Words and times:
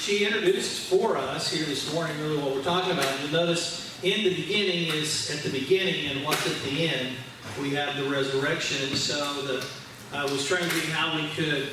she 0.00 0.24
introduced 0.24 0.88
for 0.88 1.18
us 1.18 1.52
here 1.52 1.66
this 1.66 1.92
morning 1.92 2.18
really 2.20 2.38
what 2.38 2.54
we're 2.54 2.62
talking 2.62 2.92
about. 2.92 3.20
You'll 3.20 3.32
notice 3.32 3.98
in 4.02 4.24
the 4.24 4.34
beginning 4.34 4.88
is 4.94 5.30
at 5.30 5.42
the 5.42 5.50
beginning 5.50 6.06
and 6.10 6.24
what's 6.24 6.46
at 6.46 6.62
the 6.62 6.88
end. 6.88 7.16
We 7.60 7.74
have 7.74 7.94
the 7.96 8.08
resurrection. 8.08 8.88
And 8.88 8.96
so 8.96 9.42
the, 9.42 9.66
I 10.14 10.24
was 10.24 10.46
trying 10.46 10.62
to 10.62 10.70
think 10.70 10.90
how 10.90 11.14
we 11.14 11.28
could 11.34 11.68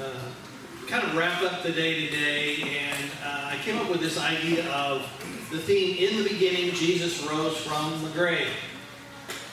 uh, 0.00 0.88
kind 0.88 1.04
of 1.04 1.14
wrap 1.16 1.40
up 1.42 1.62
the 1.62 1.70
day 1.70 2.06
today. 2.06 2.78
And 2.80 3.10
uh, 3.24 3.50
I 3.52 3.58
came 3.62 3.78
up 3.78 3.88
with 3.88 4.00
this 4.00 4.18
idea 4.18 4.68
of 4.72 5.02
the 5.52 5.58
theme 5.58 5.96
in 5.98 6.20
the 6.20 6.28
beginning, 6.28 6.74
Jesus 6.74 7.22
rose 7.24 7.56
from 7.58 8.02
the 8.02 8.10
grave. 8.10 8.48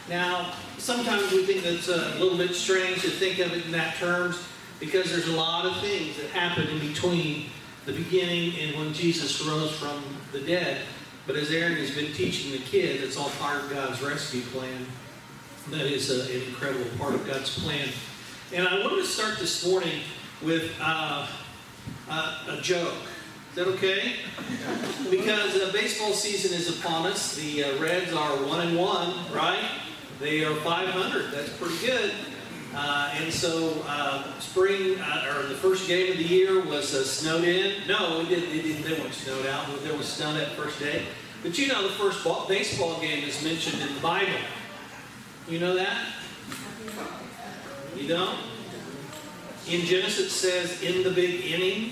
Now, 0.09 0.55
sometimes 0.79 1.31
we 1.31 1.45
think 1.45 1.61
that's 1.61 1.89
a 1.89 2.17
little 2.17 2.39
bit 2.39 2.55
strange 2.55 3.03
to 3.03 3.09
think 3.11 3.37
of 3.37 3.53
it 3.53 3.65
in 3.65 3.71
that 3.73 3.97
terms 3.97 4.43
because 4.79 5.11
there's 5.11 5.27
a 5.27 5.35
lot 5.35 5.67
of 5.67 5.79
things 5.79 6.17
that 6.17 6.31
happen 6.31 6.67
in 6.69 6.79
between 6.79 7.51
the 7.91 8.03
beginning 8.03 8.53
and 8.59 8.77
when 8.77 8.93
Jesus 8.93 9.41
rose 9.45 9.71
from 9.71 10.03
the 10.31 10.41
dead. 10.41 10.81
But 11.25 11.35
as 11.35 11.51
Aaron 11.51 11.77
has 11.77 11.91
been 11.91 12.13
teaching 12.13 12.51
the 12.51 12.59
kids, 12.59 13.03
it's 13.03 13.17
all 13.17 13.29
part 13.39 13.63
of 13.63 13.69
God's 13.69 14.01
rescue 14.01 14.41
plan. 14.41 14.85
That 15.71 15.85
is 15.85 16.09
a, 16.09 16.35
an 16.35 16.43
incredible 16.43 16.89
part 16.97 17.15
of 17.15 17.25
God's 17.25 17.57
plan. 17.59 17.89
And 18.53 18.67
I 18.67 18.79
want 18.79 18.95
to 18.95 19.05
start 19.05 19.39
this 19.39 19.65
morning 19.65 20.01
with 20.43 20.71
uh, 20.79 21.27
a 22.09 22.59
joke. 22.61 22.95
Is 23.51 23.55
that 23.55 23.67
okay? 23.67 24.13
Because 25.09 25.55
uh, 25.55 25.71
baseball 25.73 26.13
season 26.13 26.57
is 26.57 26.79
upon 26.79 27.07
us. 27.07 27.35
The 27.35 27.63
uh, 27.63 27.81
Reds 27.81 28.13
are 28.13 28.31
one 28.47 28.67
and 28.67 28.77
one, 28.77 29.13
right? 29.33 29.63
They 30.19 30.43
are 30.45 30.55
500. 30.55 31.31
That's 31.31 31.49
pretty 31.57 31.85
good. 31.85 32.11
Uh, 32.81 33.11
and 33.17 33.33
so, 33.33 33.83
uh, 33.87 34.23
spring 34.39 34.97
uh, 35.01 35.35
or 35.35 35.47
the 35.47 35.55
first 35.55 35.85
game 35.85 36.13
of 36.13 36.17
the 36.17 36.23
year 36.23 36.61
was 36.61 36.95
uh, 36.95 37.03
snowed 37.03 37.43
in. 37.43 37.85
No, 37.89 38.21
it 38.21 38.29
didn't. 38.29 38.55
It 38.55 38.61
didn't. 38.61 38.83
They 38.83 39.11
snowed 39.11 39.45
out. 39.47 39.67
There 39.83 39.97
was 39.97 40.07
snow 40.07 40.33
that 40.35 40.53
first 40.53 40.79
day. 40.79 41.03
But 41.43 41.57
you 41.57 41.67
know, 41.67 41.83
the 41.83 41.93
first 41.95 42.23
ball, 42.23 42.45
baseball 42.47 42.97
game 43.01 43.25
is 43.25 43.43
mentioned 43.43 43.81
in 43.81 43.93
the 43.93 43.99
Bible. 43.99 44.31
You 45.49 45.59
know 45.59 45.75
that? 45.75 46.05
You 47.97 48.07
don't? 48.07 48.37
In 49.67 49.81
Genesis, 49.81 50.27
it 50.27 50.29
says, 50.29 50.81
"In 50.81 51.03
the 51.03 51.11
big 51.11 51.43
inning." 51.51 51.91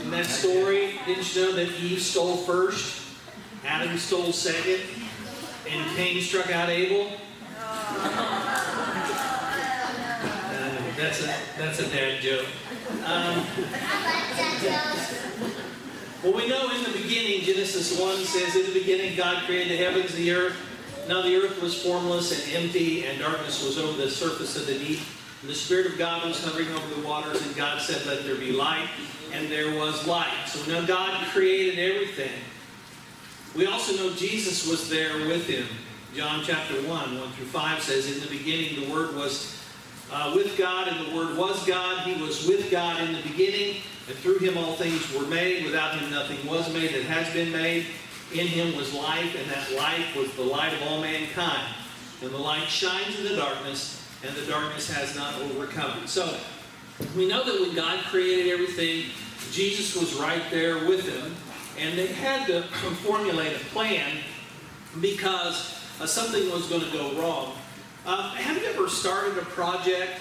In 0.00 0.10
that 0.12 0.24
story, 0.24 0.98
didn't 1.04 1.36
you 1.36 1.42
know 1.42 1.52
that 1.52 1.68
Eve 1.78 2.00
stole 2.00 2.38
first, 2.38 3.02
Adam 3.66 3.98
stole 3.98 4.32
second, 4.32 4.80
and 5.70 5.96
Cain 5.96 6.20
struck 6.20 6.50
out 6.50 6.68
Abel? 6.68 7.10
Uh, 7.58 8.58
that's 10.96 11.22
a 11.22 11.34
that's 11.58 11.78
a 11.80 11.88
dad 11.88 12.20
joke. 12.20 12.46
Um, 13.04 13.44
well, 16.22 16.32
we 16.32 16.48
know 16.48 16.70
in 16.70 16.82
the 16.84 16.98
beginning, 17.00 17.42
Genesis 17.42 17.98
1 17.98 18.16
says, 18.24 18.56
In 18.56 18.66
the 18.66 18.78
beginning, 18.78 19.16
God 19.16 19.44
created 19.44 19.78
the 19.78 19.84
heavens, 19.84 20.14
and 20.14 20.24
the 20.24 20.32
earth. 20.32 20.56
Now 21.08 21.22
the 21.22 21.36
earth 21.36 21.60
was 21.62 21.82
formless 21.82 22.32
and 22.32 22.64
empty, 22.64 23.06
and 23.06 23.18
darkness 23.18 23.64
was 23.64 23.78
over 23.78 24.00
the 24.00 24.10
surface 24.10 24.56
of 24.56 24.66
the 24.66 24.78
deep. 24.78 25.00
And 25.42 25.50
the 25.50 25.54
Spirit 25.54 25.86
of 25.86 25.98
God 25.98 26.26
was 26.26 26.42
hovering 26.42 26.68
over 26.68 26.94
the 26.94 27.06
waters, 27.06 27.44
and 27.46 27.54
God 27.56 27.80
said, 27.80 28.04
Let 28.06 28.24
there 28.24 28.34
be 28.34 28.52
light, 28.52 28.88
and 29.32 29.50
there 29.50 29.78
was 29.78 30.06
light. 30.06 30.46
So 30.46 30.70
now 30.70 30.84
God 30.84 31.26
created 31.28 31.78
everything. 31.78 32.32
We 33.56 33.66
also 33.66 33.96
know 33.96 34.14
Jesus 34.14 34.66
was 34.66 34.88
there 34.88 35.26
with 35.26 35.46
him. 35.46 35.66
John 36.14 36.42
chapter 36.44 36.74
1, 36.74 36.86
1 36.88 37.32
through 37.32 37.46
5 37.46 37.82
says, 37.82 38.12
In 38.12 38.20
the 38.20 38.38
beginning 38.38 38.80
the 38.80 38.92
Word 38.92 39.14
was 39.14 39.62
uh, 40.10 40.32
with 40.34 40.56
God, 40.56 40.88
and 40.88 41.06
the 41.06 41.14
Word 41.14 41.36
was 41.36 41.64
God. 41.66 42.06
He 42.06 42.20
was 42.22 42.46
with 42.46 42.70
God 42.70 43.00
in 43.02 43.12
the 43.12 43.22
beginning, 43.22 43.76
and 44.08 44.16
through 44.16 44.38
him 44.38 44.56
all 44.56 44.74
things 44.74 45.14
were 45.14 45.26
made. 45.26 45.64
Without 45.64 45.98
him 45.98 46.10
nothing 46.10 46.44
was 46.46 46.72
made 46.72 46.94
that 46.94 47.04
has 47.04 47.32
been 47.32 47.52
made. 47.52 47.86
In 48.32 48.46
him 48.46 48.76
was 48.76 48.92
life, 48.94 49.34
and 49.38 49.50
that 49.50 49.72
life 49.72 50.16
was 50.16 50.32
the 50.34 50.42
light 50.42 50.72
of 50.74 50.82
all 50.82 51.00
mankind. 51.00 51.74
And 52.22 52.30
the 52.30 52.38
light 52.38 52.68
shines 52.68 53.18
in 53.18 53.24
the 53.24 53.36
darkness, 53.36 54.06
and 54.26 54.34
the 54.36 54.46
darkness 54.46 54.90
has 54.90 55.14
not 55.16 55.34
overcome 55.40 56.02
it. 56.02 56.08
So, 56.08 56.36
we 57.16 57.28
know 57.28 57.44
that 57.44 57.60
when 57.60 57.74
God 57.74 58.04
created 58.04 58.52
everything, 58.52 59.10
Jesus 59.52 59.94
was 59.94 60.14
right 60.14 60.42
there 60.50 60.86
with 60.86 61.08
him, 61.08 61.34
and 61.80 61.98
they 61.98 62.08
had 62.08 62.46
to 62.46 62.62
formulate 62.62 63.56
a 63.56 63.64
plan 63.66 64.18
because 65.00 65.78
uh, 66.00 66.06
something 66.06 66.50
was 66.50 66.66
going 66.68 66.82
to 66.82 66.90
go 66.92 67.12
wrong. 67.20 67.52
Uh, 68.06 68.30
have 68.30 68.56
you 68.56 68.64
ever 68.68 68.88
started 68.88 69.36
a 69.38 69.44
project 69.46 70.12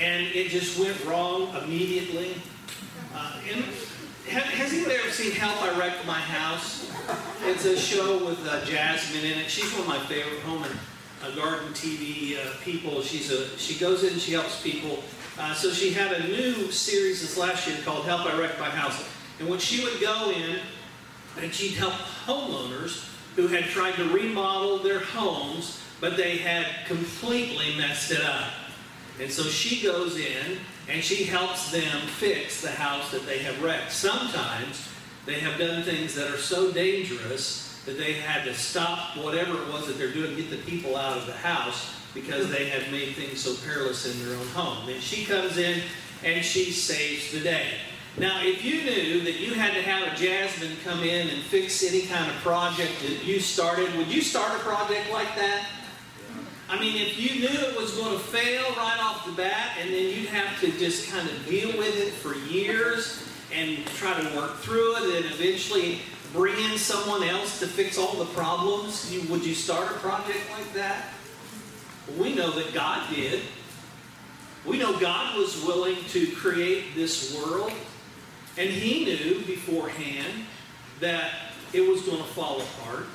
and 0.00 0.26
it 0.26 0.48
just 0.48 0.78
went 0.78 1.04
wrong 1.04 1.54
immediately? 1.62 2.34
Uh, 3.14 3.40
and 3.50 3.64
has 4.28 4.72
anybody 4.72 4.96
ever 4.96 5.10
seen 5.10 5.30
Help 5.32 5.62
I 5.62 5.78
Wrecked 5.78 6.04
My 6.06 6.18
House? 6.18 6.90
It's 7.44 7.64
a 7.64 7.78
show 7.78 8.24
with 8.24 8.44
uh, 8.46 8.64
Jasmine 8.64 9.24
in 9.24 9.38
it. 9.38 9.50
She's 9.50 9.70
one 9.72 9.82
of 9.82 9.88
my 9.88 9.98
favorite 10.06 10.40
home 10.40 10.64
and 10.64 10.78
uh, 11.22 11.34
garden 11.36 11.68
TV 11.72 12.36
uh, 12.36 12.50
people. 12.62 13.00
She's 13.02 13.30
a 13.30 13.56
she 13.56 13.78
goes 13.78 14.02
in 14.02 14.14
and 14.14 14.20
she 14.20 14.32
helps 14.32 14.60
people. 14.62 15.02
So 15.54 15.70
she 15.70 15.92
had 15.92 16.12
a 16.12 16.28
new 16.28 16.72
series 16.72 17.20
this 17.20 17.36
last 17.36 17.68
year 17.68 17.76
called 17.84 18.06
Help 18.06 18.26
I 18.26 18.38
Wrecked 18.38 18.58
My 18.58 18.70
House. 18.70 19.04
And 19.38 19.48
when 19.48 19.58
she 19.58 19.84
would 19.84 20.00
go 20.00 20.30
in 20.30 20.60
and 21.40 21.52
she'd 21.52 21.74
help 21.74 21.92
homeowners 22.26 23.08
who 23.36 23.46
had 23.48 23.64
tried 23.64 23.94
to 23.94 24.04
remodel 24.08 24.78
their 24.78 25.00
homes, 25.00 25.80
but 26.00 26.16
they 26.16 26.38
had 26.38 26.66
completely 26.86 27.76
messed 27.76 28.10
it 28.10 28.22
up. 28.22 28.50
And 29.20 29.30
so 29.30 29.42
she 29.42 29.82
goes 29.82 30.16
in 30.16 30.58
and 30.88 31.02
she 31.02 31.24
helps 31.24 31.70
them 31.70 32.06
fix 32.06 32.60
the 32.60 32.70
house 32.70 33.10
that 33.10 33.26
they 33.26 33.38
have 33.38 33.62
wrecked. 33.62 33.92
Sometimes 33.92 34.88
they 35.24 35.40
have 35.40 35.58
done 35.58 35.82
things 35.82 36.14
that 36.14 36.30
are 36.30 36.38
so 36.38 36.70
dangerous 36.70 37.82
that 37.86 37.98
they 37.98 38.14
had 38.14 38.44
to 38.44 38.54
stop 38.54 39.16
whatever 39.16 39.60
it 39.62 39.68
was 39.68 39.86
that 39.86 39.98
they're 39.98 40.12
doing, 40.12 40.36
get 40.36 40.50
the 40.50 40.56
people 40.58 40.96
out 40.96 41.16
of 41.16 41.26
the 41.26 41.32
house 41.32 41.94
because 42.14 42.50
they 42.50 42.66
have 42.66 42.90
made 42.90 43.14
things 43.14 43.40
so 43.40 43.54
perilous 43.66 44.06
in 44.06 44.26
their 44.26 44.36
own 44.36 44.46
home. 44.48 44.88
And 44.88 45.02
she 45.02 45.24
comes 45.24 45.58
in 45.58 45.82
and 46.24 46.44
she 46.44 46.72
saves 46.72 47.30
the 47.30 47.40
day. 47.40 47.66
Now, 48.18 48.40
if 48.42 48.64
you 48.64 48.82
knew 48.82 49.20
that 49.24 49.40
you 49.40 49.52
had 49.52 49.74
to 49.74 49.82
have 49.82 50.10
a 50.10 50.16
Jasmine 50.16 50.78
come 50.82 51.00
in 51.00 51.28
and 51.28 51.42
fix 51.42 51.84
any 51.84 52.06
kind 52.06 52.30
of 52.30 52.36
project 52.38 52.92
that 53.02 53.24
you 53.24 53.40
started, 53.40 53.94
would 53.96 54.08
you 54.08 54.22
start 54.22 54.58
a 54.58 54.58
project 54.60 55.12
like 55.12 55.36
that? 55.36 55.66
I 56.70 56.80
mean, 56.80 56.96
if 56.96 57.20
you 57.20 57.40
knew 57.40 57.54
it 57.54 57.76
was 57.76 57.94
going 57.94 58.12
to 58.12 58.18
fail 58.18 58.64
right 58.70 58.98
off 59.00 59.26
the 59.26 59.32
bat, 59.32 59.76
and 59.78 59.90
then 59.90 60.04
you'd 60.04 60.30
have 60.30 60.58
to 60.60 60.70
just 60.78 61.12
kind 61.12 61.28
of 61.28 61.46
deal 61.46 61.68
with 61.76 61.94
it 61.94 62.12
for 62.14 62.34
years 62.50 63.22
and 63.54 63.84
try 63.88 64.18
to 64.18 64.36
work 64.36 64.56
through 64.60 64.96
it, 64.96 65.16
and 65.16 65.34
eventually 65.34 66.00
bring 66.32 66.58
in 66.70 66.78
someone 66.78 67.22
else 67.22 67.60
to 67.60 67.66
fix 67.66 67.98
all 67.98 68.16
the 68.16 68.24
problems, 68.26 69.12
you, 69.12 69.28
would 69.30 69.44
you 69.44 69.54
start 69.54 69.90
a 69.90 69.98
project 69.98 70.40
like 70.52 70.72
that? 70.72 71.08
We 72.18 72.34
know 72.34 72.50
that 72.52 72.72
God 72.72 73.08
did. 73.14 73.42
We 74.64 74.78
know 74.78 74.98
God 74.98 75.38
was 75.38 75.62
willing 75.64 75.96
to 76.08 76.26
create 76.32 76.94
this 76.94 77.36
world, 77.36 77.72
and 78.58 78.70
He 78.70 79.04
knew 79.04 79.40
beforehand 79.44 80.44
that 81.00 81.32
it 81.72 81.80
was 81.80 82.02
going 82.02 82.18
to 82.18 82.24
fall 82.24 82.60
apart. 82.60 83.06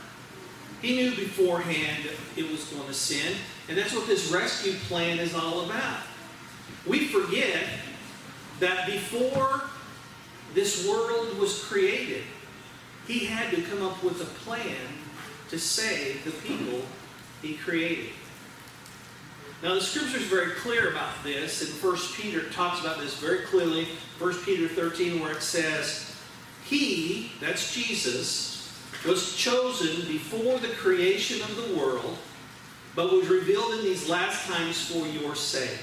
He 0.81 0.95
knew 0.95 1.11
beforehand 1.11 2.09
it 2.35 2.49
was 2.49 2.65
going 2.65 2.87
to 2.87 2.93
sin, 2.93 3.35
and 3.69 3.77
that's 3.77 3.93
what 3.93 4.07
this 4.07 4.31
rescue 4.31 4.73
plan 4.87 5.19
is 5.19 5.35
all 5.35 5.65
about. 5.65 6.01
We 6.87 7.07
forget 7.07 7.63
that 8.59 8.87
before 8.87 9.63
this 10.53 10.87
world 10.87 11.37
was 11.37 11.63
created, 11.63 12.23
he 13.07 13.25
had 13.25 13.51
to 13.51 13.61
come 13.61 13.83
up 13.83 14.03
with 14.03 14.21
a 14.21 14.25
plan 14.45 14.75
to 15.49 15.59
save 15.59 16.23
the 16.23 16.31
people 16.31 16.81
he 17.41 17.55
created. 17.55 18.09
Now, 19.63 19.75
the 19.75 19.81
scripture 19.81 20.17
is 20.17 20.23
very 20.23 20.51
clear 20.51 20.89
about 20.89 21.23
this, 21.23 21.61
and 21.61 21.83
1 21.83 21.97
Peter 22.15 22.49
talks 22.49 22.81
about 22.81 22.99
this 22.99 23.19
very 23.19 23.45
clearly. 23.45 23.89
1 24.17 24.33
Peter 24.39 24.67
13, 24.67 25.19
where 25.19 25.33
it 25.33 25.43
says, 25.43 26.15
He, 26.63 27.31
that's 27.39 27.73
Jesus, 27.73 28.75
was 29.05 29.35
chosen 29.35 30.07
before 30.07 30.57
the 30.57 30.69
creation 30.69 31.41
of 31.43 31.55
the 31.55 31.77
world, 31.77 32.17
but 32.95 33.11
was 33.11 33.27
revealed 33.27 33.73
in 33.75 33.83
these 33.83 34.09
last 34.09 34.47
times 34.47 34.89
for 34.89 35.05
your 35.07 35.35
sake. 35.35 35.79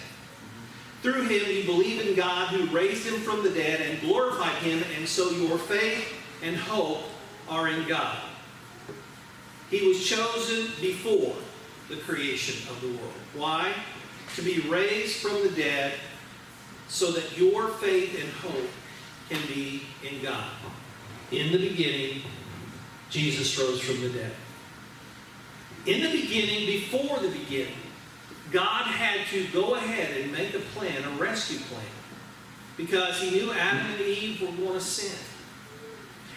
Through 1.02 1.28
him 1.28 1.48
you 1.48 1.64
believe 1.64 2.04
in 2.04 2.16
God 2.16 2.48
who 2.48 2.76
raised 2.76 3.06
him 3.06 3.20
from 3.20 3.44
the 3.44 3.50
dead 3.50 3.80
and 3.80 4.00
glorified 4.00 4.56
him, 4.56 4.82
and 4.96 5.08
so 5.08 5.30
your 5.30 5.56
faith 5.56 6.12
and 6.42 6.56
hope 6.56 7.02
are 7.48 7.68
in 7.68 7.86
God. 7.86 8.18
He 9.70 9.86
was 9.86 10.04
chosen 10.04 10.72
before 10.80 11.36
the 11.88 11.96
creation 11.96 12.68
of 12.70 12.80
the 12.80 12.88
world. 12.88 13.14
Why? 13.34 13.72
To 14.36 14.42
be 14.42 14.60
raised 14.68 15.16
from 15.16 15.42
the 15.42 15.50
dead 15.50 15.94
so 16.88 17.12
that 17.12 17.38
your 17.38 17.68
faith 17.68 18.18
and 18.20 18.30
hope 18.34 18.70
can 19.28 19.40
be 19.46 19.82
in 20.08 20.22
God. 20.22 20.50
In 21.30 21.52
the 21.52 21.58
beginning, 21.58 22.22
Jesus 23.10 23.58
rose 23.58 23.80
from 23.80 24.00
the 24.00 24.10
dead. 24.10 24.32
In 25.86 26.02
the 26.02 26.10
beginning, 26.10 26.66
before 26.66 27.18
the 27.18 27.28
beginning, 27.28 27.74
God 28.50 28.86
had 28.86 29.26
to 29.28 29.46
go 29.48 29.74
ahead 29.74 30.20
and 30.20 30.32
make 30.32 30.54
a 30.54 30.58
plan, 30.58 31.02
a 31.04 31.10
rescue 31.18 31.58
plan. 31.58 31.84
because 32.78 33.20
he 33.20 33.30
knew 33.32 33.52
Adam 33.52 33.84
and 33.90 34.00
Eve 34.00 34.40
were 34.40 34.64
going 34.64 34.74
to 34.74 34.80
sin. 34.80 35.18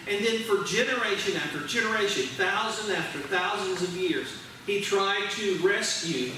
And 0.08 0.22
then 0.26 0.40
for 0.40 0.64
generation 0.64 1.36
after 1.36 1.64
generation, 1.66 2.24
thousand 2.24 2.94
after 2.94 3.20
thousands 3.20 3.82
of 3.82 3.96
years, 3.96 4.28
he 4.66 4.80
tried 4.80 5.30
to 5.30 5.58
rescue 5.66 6.32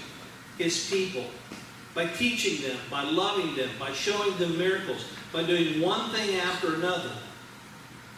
his 0.59 0.89
people 0.89 1.25
by 1.95 2.07
teaching 2.07 2.63
them, 2.63 2.79
by 2.91 3.05
loving 3.05 3.55
them, 3.55 3.71
by 3.79 3.93
showing 3.93 4.37
them 4.39 4.59
miracles, 4.59 5.05
by 5.33 5.45
doing 5.45 5.81
one 5.81 6.11
thing 6.11 6.37
after 6.37 6.75
another. 6.75 7.13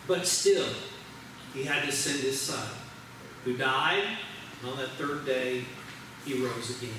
But 0.07 0.27
still, 0.27 0.69
he 1.53 1.65
had 1.65 1.85
to 1.85 1.93
send 1.93 2.21
his 2.21 2.41
son, 2.41 2.67
who 3.45 3.57
died, 3.57 4.05
and 4.61 4.71
on 4.71 4.79
that 4.79 4.91
third 4.91 5.27
day, 5.27 5.65
he 6.25 6.43
rose 6.43 6.71
again. 6.81 6.95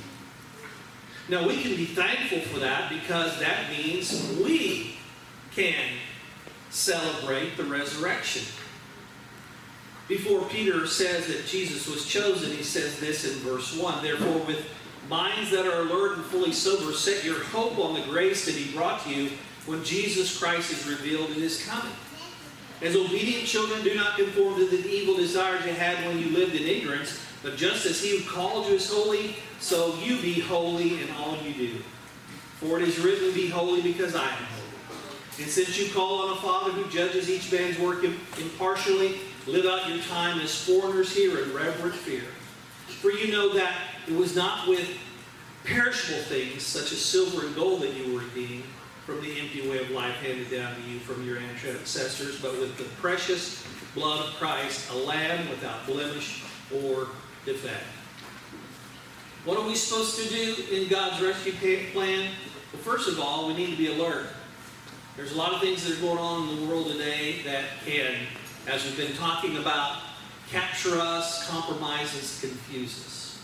Now, 1.30 1.48
we 1.48 1.62
can 1.62 1.75
be 1.75 1.86
thankful 1.86 2.39
for 2.39 2.60
that 2.60 2.89
because 2.89 3.39
that 3.39 3.69
means 3.69 4.38
we 4.42 4.98
can 5.53 5.83
celebrate 6.69 7.57
the 7.57 7.63
resurrection. 7.63 8.44
Before 10.07 10.42
Peter 10.45 10.88
says 10.88 11.27
that 11.27 11.45
Jesus 11.45 11.88
was 11.88 12.06
chosen, 12.06 12.56
he 12.56 12.63
says 12.63 13.00
this 13.00 13.25
in 13.25 13.39
verse 13.39 13.75
1 13.75 14.04
Therefore, 14.04 14.39
with 14.45 14.65
minds 15.09 15.51
that 15.51 15.65
are 15.65 15.81
alert 15.81 16.18
and 16.18 16.25
fully 16.25 16.54
sober, 16.54 16.94
set 16.94 17.25
your 17.25 17.44
hope 17.45 17.77
on 17.77 17.94
the 17.94 18.06
grace 18.07 18.45
that 18.45 18.56
he 18.56 18.74
brought 18.74 19.04
to 19.04 19.13
you 19.13 19.31
when 19.65 19.83
Jesus 19.83 20.38
Christ 20.38 20.71
is 20.71 20.88
revealed 20.88 21.31
in 21.31 21.42
his 21.42 21.65
coming. 21.65 21.92
As 22.81 22.95
obedient 22.95 23.45
children, 23.45 23.83
do 23.83 23.95
not 23.95 24.18
conform 24.18 24.56
to 24.56 24.68
the 24.68 24.88
evil 24.88 25.18
desires 25.18 25.65
you 25.65 25.74
had 25.74 26.06
when 26.06 26.19
you 26.19 26.30
lived 26.30 26.56
in 26.56 26.63
ignorance, 26.63 27.19
but 27.44 27.57
just 27.57 27.86
as 27.86 28.01
he 28.01 28.18
who 28.18 28.30
called 28.30 28.68
you 28.68 28.75
is 28.75 28.89
holy, 28.89 29.36
so 29.60 29.95
you 29.95 30.21
be 30.21 30.39
holy 30.39 31.01
in 31.01 31.10
all 31.18 31.38
you 31.38 31.53
do. 31.53 31.75
For 32.60 32.80
it 32.80 32.88
is 32.88 33.00
written, 33.00 33.33
Be 33.33 33.50
holy 33.50 33.81
because 33.81 34.15
I 34.15 34.25
am 34.25 34.30
holy. 34.30 34.63
And 35.39 35.48
since 35.48 35.77
you 35.77 35.92
call 35.92 36.27
on 36.27 36.38
a 36.38 36.42
Father 36.42 36.71
who 36.71 36.89
judges 36.89 37.30
each 37.30 37.51
man's 37.51 37.77
work 37.77 38.03
impartially, 38.03 39.19
live 39.48 39.66
out 39.66 39.90
your 39.90 40.00
time 40.04 40.40
as 40.40 40.54
foreigners 40.66 41.16
here 41.16 41.40
in 41.40 41.54
reverent 41.54 41.96
fear. 41.96 42.24
For 43.02 43.12
you 43.12 43.32
know 43.32 43.54
that 43.54 43.76
it 44.08 44.14
was 44.14 44.36
not 44.36 44.68
with 44.68 44.90
perishable 45.64 46.22
things 46.24 46.64
such 46.64 46.92
as 46.92 47.04
silver 47.04 47.46
and 47.46 47.56
gold 47.56 47.82
that 47.82 47.94
you 47.94 48.14
were 48.14 48.22
redeemed 48.22 48.64
from 49.06 49.22
the 49.22 49.40
empty 49.40 49.70
way 49.70 49.80
of 49.80 49.90
life 49.92 50.16
handed 50.16 50.52
down 50.52 50.76
to 50.76 50.82
you 50.82 51.00
from 51.00 51.26
your 51.26 51.38
ancestors, 51.38 52.42
but 52.42 52.52
with 52.60 52.78
the 52.78 52.84
precious 53.02 53.66
blood 53.96 54.28
of 54.28 54.34
Christ, 54.36 54.92
a 54.92 54.96
lamb 54.98 55.50
without 55.50 55.86
blemish 55.88 56.44
or 56.84 57.08
defect. 57.46 57.84
What 59.46 59.58
are 59.58 59.66
we 59.66 59.76
supposed 59.76 60.20
to 60.20 60.30
do 60.30 60.56
in 60.72 60.90
God's 60.90 61.24
rescue 61.24 61.54
plan? 61.94 62.32
Well, 62.74 62.82
first 62.82 63.08
of 63.08 63.18
all, 63.18 63.48
we 63.48 63.54
need 63.54 63.72
to 63.72 63.78
be 63.78 63.88
alert. 63.88 64.28
There's 65.16 65.32
a 65.32 65.38
lot 65.38 65.54
of 65.54 65.62
things 65.62 65.88
that 65.88 65.98
are 65.98 66.02
going 66.02 66.18
on 66.18 66.50
in 66.50 66.60
the 66.60 66.68
world 66.68 66.88
today 66.88 67.42
that 67.46 67.64
can, 67.86 68.14
as 68.68 68.84
we've 68.84 68.98
been 68.98 69.16
talking 69.16 69.58
about, 69.58 70.00
capture 70.50 71.00
us, 71.00 71.48
compromise 71.50 72.16
us, 72.16 72.42
confuse 72.42 73.06
us. 73.06 73.42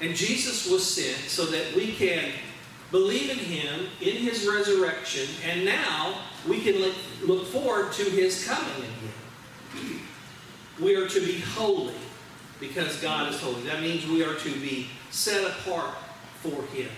And 0.00 0.14
Jesus 0.14 0.70
was 0.70 0.88
sent 0.88 1.16
so 1.28 1.46
that 1.46 1.74
we 1.74 1.92
can 1.92 2.32
believe 2.90 3.30
in 3.30 3.38
him, 3.38 3.86
in 4.00 4.16
his 4.16 4.46
resurrection, 4.46 5.26
and 5.44 5.64
now 5.64 6.14
we 6.48 6.60
can 6.60 6.76
look, 6.76 6.94
look 7.24 7.46
forward 7.46 7.92
to 7.92 8.02
his 8.04 8.46
coming 8.46 8.70
again. 8.76 10.00
We 10.80 10.94
are 10.96 11.08
to 11.08 11.20
be 11.20 11.40
holy 11.40 11.94
because 12.60 13.00
God 13.00 13.32
is 13.32 13.40
holy. 13.40 13.62
That 13.62 13.82
means 13.82 14.06
we 14.06 14.22
are 14.22 14.34
to 14.34 14.50
be 14.60 14.88
set 15.10 15.44
apart 15.44 15.94
for 16.42 16.62
him. 16.74 16.90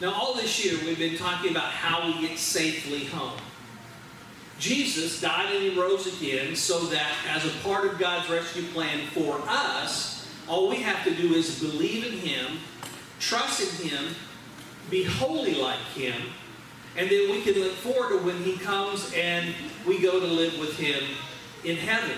Now, 0.00 0.12
all 0.12 0.34
this 0.34 0.64
year, 0.64 0.76
we've 0.84 0.98
been 0.98 1.16
talking 1.16 1.52
about 1.52 1.70
how 1.70 2.06
we 2.06 2.26
get 2.26 2.38
safely 2.38 3.04
home. 3.04 3.38
Jesus 4.58 5.20
died 5.20 5.54
and 5.54 5.62
he 5.62 5.78
rose 5.78 6.06
again 6.06 6.54
so 6.54 6.80
that 6.86 7.12
as 7.28 7.44
a 7.44 7.58
part 7.60 7.86
of 7.86 7.98
God's 7.98 8.28
rescue 8.30 8.62
plan 8.68 9.06
for 9.08 9.40
us, 9.48 10.28
all 10.48 10.68
we 10.68 10.76
have 10.76 11.04
to 11.04 11.14
do 11.14 11.34
is 11.34 11.60
believe 11.60 12.06
in 12.06 12.18
him, 12.18 12.58
trust 13.18 13.60
in 13.60 13.88
him, 13.88 14.14
be 14.90 15.04
holy 15.04 15.54
like 15.54 15.80
him, 15.94 16.14
and 16.96 17.10
then 17.10 17.30
we 17.30 17.42
can 17.42 17.54
look 17.54 17.72
forward 17.72 18.10
to 18.10 18.24
when 18.24 18.36
he 18.44 18.56
comes 18.56 19.12
and 19.16 19.52
we 19.86 19.98
go 19.98 20.20
to 20.20 20.26
live 20.26 20.58
with 20.58 20.76
him 20.76 21.02
in 21.64 21.76
heaven. 21.76 22.16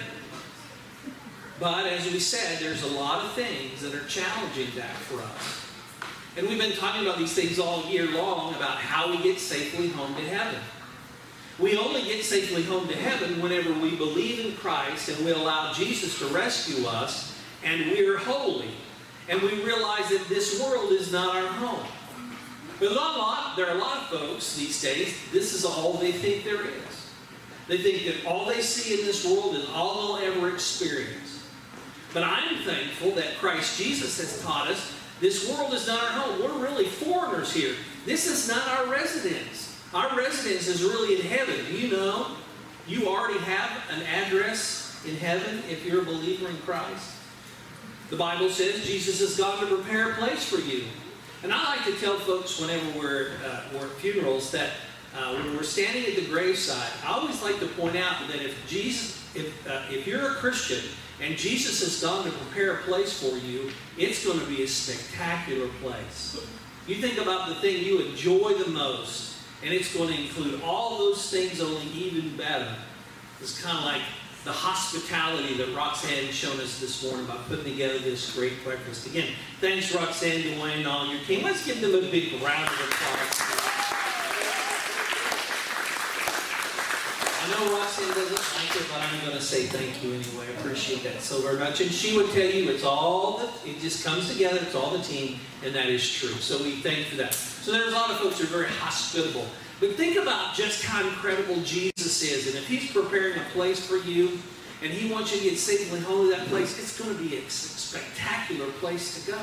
But 1.58 1.86
as 1.86 2.04
we 2.12 2.18
said, 2.18 2.58
there's 2.58 2.82
a 2.82 2.88
lot 2.88 3.24
of 3.24 3.32
things 3.32 3.80
that 3.80 3.94
are 3.94 4.04
challenging 4.06 4.68
that 4.76 4.94
for 4.94 5.22
us. 5.22 5.62
And 6.36 6.46
we've 6.46 6.58
been 6.58 6.76
talking 6.76 7.00
about 7.00 7.16
these 7.16 7.32
things 7.32 7.58
all 7.58 7.84
year 7.86 8.10
long 8.10 8.54
about 8.54 8.76
how 8.76 9.10
we 9.10 9.22
get 9.22 9.40
safely 9.40 9.88
home 9.88 10.14
to 10.16 10.20
heaven. 10.20 10.60
We 11.58 11.76
only 11.76 12.02
get 12.02 12.22
safely 12.22 12.62
home 12.62 12.86
to 12.88 12.94
heaven 12.94 13.40
whenever 13.40 13.72
we 13.72 13.96
believe 13.96 14.44
in 14.44 14.54
Christ 14.56 15.08
and 15.08 15.24
we 15.24 15.32
allow 15.32 15.72
Jesus 15.72 16.18
to 16.18 16.26
rescue 16.26 16.86
us 16.86 17.38
and 17.64 17.90
we're 17.90 18.18
holy. 18.18 18.70
And 19.28 19.40
we 19.40 19.64
realize 19.64 20.08
that 20.10 20.26
this 20.28 20.62
world 20.62 20.92
is 20.92 21.10
not 21.10 21.34
our 21.34 21.48
home. 21.48 21.86
But 22.78 22.92
a 22.92 22.94
lot, 22.94 23.56
there 23.56 23.68
are 23.68 23.76
a 23.76 23.80
lot 23.80 24.02
of 24.02 24.20
folks 24.20 24.56
these 24.56 24.80
days, 24.82 25.16
this 25.32 25.54
is 25.54 25.64
all 25.64 25.94
they 25.94 26.12
think 26.12 26.44
there 26.44 26.60
is. 26.60 27.10
They 27.68 27.78
think 27.78 28.04
that 28.04 28.30
all 28.30 28.44
they 28.44 28.60
see 28.60 29.00
in 29.00 29.06
this 29.06 29.24
world 29.24 29.56
is 29.56 29.66
all 29.70 30.18
they'll 30.18 30.32
ever 30.32 30.52
experience. 30.52 31.42
But 32.12 32.22
I'm 32.22 32.62
thankful 32.64 33.12
that 33.12 33.38
Christ 33.38 33.78
Jesus 33.78 34.18
has 34.18 34.42
taught 34.42 34.68
us 34.68 34.94
this 35.20 35.48
world 35.48 35.72
is 35.72 35.86
not 35.86 36.02
our 36.02 36.10
home. 36.10 36.42
We're 36.42 36.66
really 36.66 36.84
foreigners 36.84 37.52
here. 37.52 37.74
This 38.04 38.26
is 38.26 38.48
not 38.48 38.68
our 38.68 38.86
residence. 38.86 39.75
Our 39.94 40.16
residence 40.16 40.66
is 40.68 40.82
really 40.82 41.20
in 41.20 41.26
heaven. 41.26 41.56
You 41.72 41.90
know 41.90 42.26
you 42.86 43.08
already 43.08 43.38
have 43.40 43.70
an 43.90 44.02
address 44.02 45.02
in 45.06 45.16
heaven 45.16 45.62
if 45.68 45.84
you're 45.84 46.02
a 46.02 46.04
believer 46.04 46.48
in 46.48 46.56
Christ? 46.58 47.14
The 48.10 48.16
Bible 48.16 48.48
says 48.48 48.86
Jesus 48.86 49.20
has 49.20 49.36
gone 49.36 49.58
to 49.60 49.66
prepare 49.66 50.12
a 50.12 50.14
place 50.14 50.48
for 50.48 50.58
you. 50.58 50.84
And 51.42 51.52
I 51.52 51.76
like 51.76 51.84
to 51.86 51.92
tell 52.00 52.18
folks 52.18 52.60
whenever 52.60 52.98
we're, 52.98 53.32
uh, 53.44 53.62
we're 53.74 53.86
at 53.86 53.92
funerals 53.92 54.50
that 54.52 54.70
uh, 55.16 55.34
when 55.34 55.56
we're 55.56 55.62
standing 55.62 56.04
at 56.04 56.16
the 56.16 56.26
graveside, 56.26 56.90
I 57.04 57.14
always 57.14 57.42
like 57.42 57.58
to 57.60 57.66
point 57.66 57.96
out 57.96 58.28
that 58.28 58.42
if 58.42 58.66
Jesus, 58.68 59.22
if, 59.34 59.68
uh, 59.68 59.82
if 59.90 60.06
you're 60.06 60.32
a 60.32 60.34
Christian 60.34 60.84
and 61.20 61.36
Jesus 61.36 61.80
has 61.80 62.00
gone 62.00 62.24
to 62.24 62.30
prepare 62.30 62.74
a 62.74 62.82
place 62.82 63.20
for 63.20 63.36
you, 63.36 63.70
it's 63.98 64.24
going 64.24 64.38
to 64.38 64.46
be 64.46 64.62
a 64.62 64.68
spectacular 64.68 65.68
place. 65.82 66.40
You 66.86 66.96
think 66.96 67.18
about 67.18 67.48
the 67.48 67.56
thing 67.56 67.84
you 67.84 68.00
enjoy 68.00 68.54
the 68.54 68.70
most, 68.70 69.35
and 69.62 69.72
it's 69.72 69.94
going 69.94 70.12
to 70.12 70.20
include 70.20 70.60
all 70.62 70.98
those 70.98 71.30
things, 71.30 71.60
only 71.60 71.86
even 71.92 72.36
better. 72.36 72.74
It's 73.40 73.60
kind 73.60 73.78
of 73.78 73.84
like 73.84 74.02
the 74.44 74.52
hospitality 74.52 75.54
that 75.54 75.74
Roxanne 75.74 76.30
shown 76.30 76.60
us 76.60 76.78
this 76.78 77.02
morning 77.02 77.26
by 77.26 77.36
putting 77.48 77.64
together 77.64 77.98
this 77.98 78.34
great 78.36 78.62
breakfast. 78.62 79.06
Again, 79.06 79.28
thanks 79.60 79.94
Roxanne, 79.94 80.42
Dwayne, 80.42 80.78
and 80.78 80.86
all 80.86 81.06
your 81.06 81.20
team. 81.24 81.42
Let's 81.42 81.66
give 81.66 81.80
them 81.80 81.94
a 81.94 82.00
big 82.00 82.40
round 82.40 82.68
of 82.68 82.80
applause. 82.80 83.45
I 87.46 87.50
know 87.50 87.78
Roxanne 87.78 88.08
doesn't 88.08 88.32
like 88.32 88.74
it, 88.74 88.86
but 88.90 89.00
I'm 89.00 89.20
going 89.20 89.36
to 89.36 89.40
say 89.40 89.66
thank 89.66 90.02
you 90.02 90.14
anyway. 90.14 90.46
I 90.48 90.58
appreciate 90.58 91.04
that 91.04 91.22
so 91.22 91.40
very 91.42 91.60
much. 91.60 91.80
And 91.80 91.92
she 91.92 92.16
would 92.16 92.28
tell 92.32 92.44
you 92.44 92.68
it's 92.70 92.82
all, 92.82 93.38
the, 93.38 93.70
it 93.70 93.78
just 93.78 94.04
comes 94.04 94.28
together, 94.32 94.58
it's 94.60 94.74
all 94.74 94.90
the 94.90 95.02
team, 95.04 95.38
and 95.64 95.72
that 95.72 95.86
is 95.86 96.12
true. 96.12 96.30
So 96.30 96.58
we 96.58 96.80
thank 96.80 96.98
you 96.98 97.04
for 97.04 97.16
that. 97.18 97.34
So 97.34 97.70
there's 97.70 97.92
a 97.92 97.94
lot 97.94 98.10
of 98.10 98.16
folks 98.16 98.40
who 98.40 98.46
are 98.46 98.58
very 98.58 98.68
hospitable. 98.68 99.46
But 99.78 99.92
think 99.92 100.16
about 100.16 100.56
just 100.56 100.84
how 100.84 101.06
incredible 101.06 101.62
Jesus 101.62 102.20
is. 102.20 102.48
And 102.48 102.56
if 102.56 102.66
he's 102.66 102.90
preparing 102.90 103.38
a 103.38 103.44
place 103.52 103.86
for 103.86 103.98
you, 103.98 104.40
and 104.82 104.92
he 104.92 105.12
wants 105.12 105.32
you 105.32 105.38
to 105.38 105.50
get 105.50 105.58
safely 105.58 106.00
home 106.00 106.28
to 106.28 106.36
that 106.36 106.48
place, 106.48 106.76
it's 106.80 107.00
going 107.00 107.16
to 107.16 107.22
be 107.22 107.36
a 107.36 107.48
spectacular 107.48 108.66
place 108.80 109.24
to 109.24 109.30
go. 109.30 109.38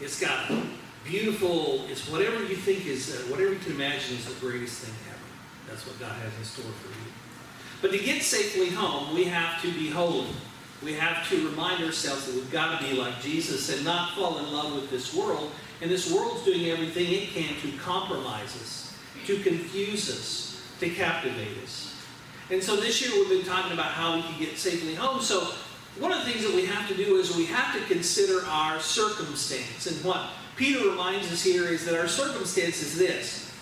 It's 0.00 0.20
got 0.20 0.48
beautiful, 1.04 1.86
it's 1.88 2.08
whatever 2.08 2.44
you 2.44 2.54
think 2.54 2.86
is, 2.86 3.10
uh, 3.10 3.30
whatever 3.32 3.52
you 3.52 3.58
can 3.58 3.72
imagine 3.72 4.16
is 4.16 4.26
the 4.26 4.34
greatest 4.40 4.78
thing 4.78 4.94
ever. 5.08 5.13
That's 5.68 5.86
what 5.86 5.98
God 5.98 6.12
has 6.12 6.32
in 6.38 6.44
store 6.44 6.64
for 6.64 6.88
you. 6.88 7.12
But 7.82 7.90
to 7.92 7.98
get 7.98 8.22
safely 8.22 8.70
home, 8.70 9.14
we 9.14 9.24
have 9.24 9.60
to 9.62 9.72
be 9.72 9.90
holy. 9.90 10.28
We 10.82 10.94
have 10.94 11.28
to 11.30 11.48
remind 11.48 11.82
ourselves 11.82 12.26
that 12.26 12.34
we've 12.34 12.50
got 12.50 12.78
to 12.78 12.86
be 12.86 12.94
like 12.94 13.20
Jesus 13.20 13.74
and 13.74 13.84
not 13.84 14.14
fall 14.14 14.38
in 14.38 14.52
love 14.52 14.74
with 14.74 14.90
this 14.90 15.14
world. 15.14 15.50
And 15.80 15.90
this 15.90 16.12
world's 16.12 16.44
doing 16.44 16.66
everything 16.66 17.12
it 17.12 17.28
can 17.30 17.54
to 17.60 17.76
compromise 17.78 18.54
us, 18.56 18.96
to 19.26 19.38
confuse 19.38 20.10
us, 20.10 20.62
to 20.80 20.90
captivate 20.90 21.62
us. 21.62 21.94
And 22.50 22.62
so 22.62 22.76
this 22.76 23.00
year 23.00 23.10
we've 23.14 23.28
been 23.28 23.46
talking 23.46 23.72
about 23.72 23.92
how 23.92 24.16
we 24.16 24.22
can 24.22 24.38
get 24.38 24.58
safely 24.58 24.94
home. 24.94 25.20
So 25.20 25.52
one 25.98 26.12
of 26.12 26.18
the 26.18 26.30
things 26.30 26.44
that 26.44 26.54
we 26.54 26.66
have 26.66 26.88
to 26.88 26.94
do 26.94 27.16
is 27.16 27.36
we 27.36 27.46
have 27.46 27.74
to 27.74 27.80
consider 27.92 28.44
our 28.46 28.80
circumstance. 28.80 29.86
And 29.86 30.04
what 30.04 30.20
Peter 30.56 30.88
reminds 30.88 31.32
us 31.32 31.42
here 31.42 31.64
is 31.64 31.84
that 31.86 31.98
our 31.98 32.08
circumstance 32.08 32.82
is 32.82 32.98
this. 32.98 33.52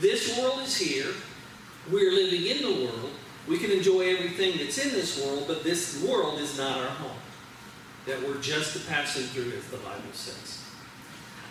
This 0.00 0.38
world 0.38 0.60
is 0.60 0.76
here. 0.76 1.12
We're 1.90 2.12
living 2.12 2.46
in 2.46 2.62
the 2.62 2.84
world. 2.84 3.10
We 3.46 3.58
can 3.58 3.70
enjoy 3.70 4.14
everything 4.14 4.58
that's 4.58 4.78
in 4.78 4.92
this 4.92 5.24
world, 5.24 5.44
but 5.46 5.64
this 5.64 6.02
world 6.02 6.38
is 6.38 6.58
not 6.58 6.78
our 6.78 6.86
home. 6.86 7.16
That 8.06 8.22
we're 8.22 8.40
just 8.40 8.86
passing 8.88 9.24
through, 9.24 9.52
as 9.56 9.66
the 9.68 9.78
Bible 9.78 10.12
says. 10.12 10.62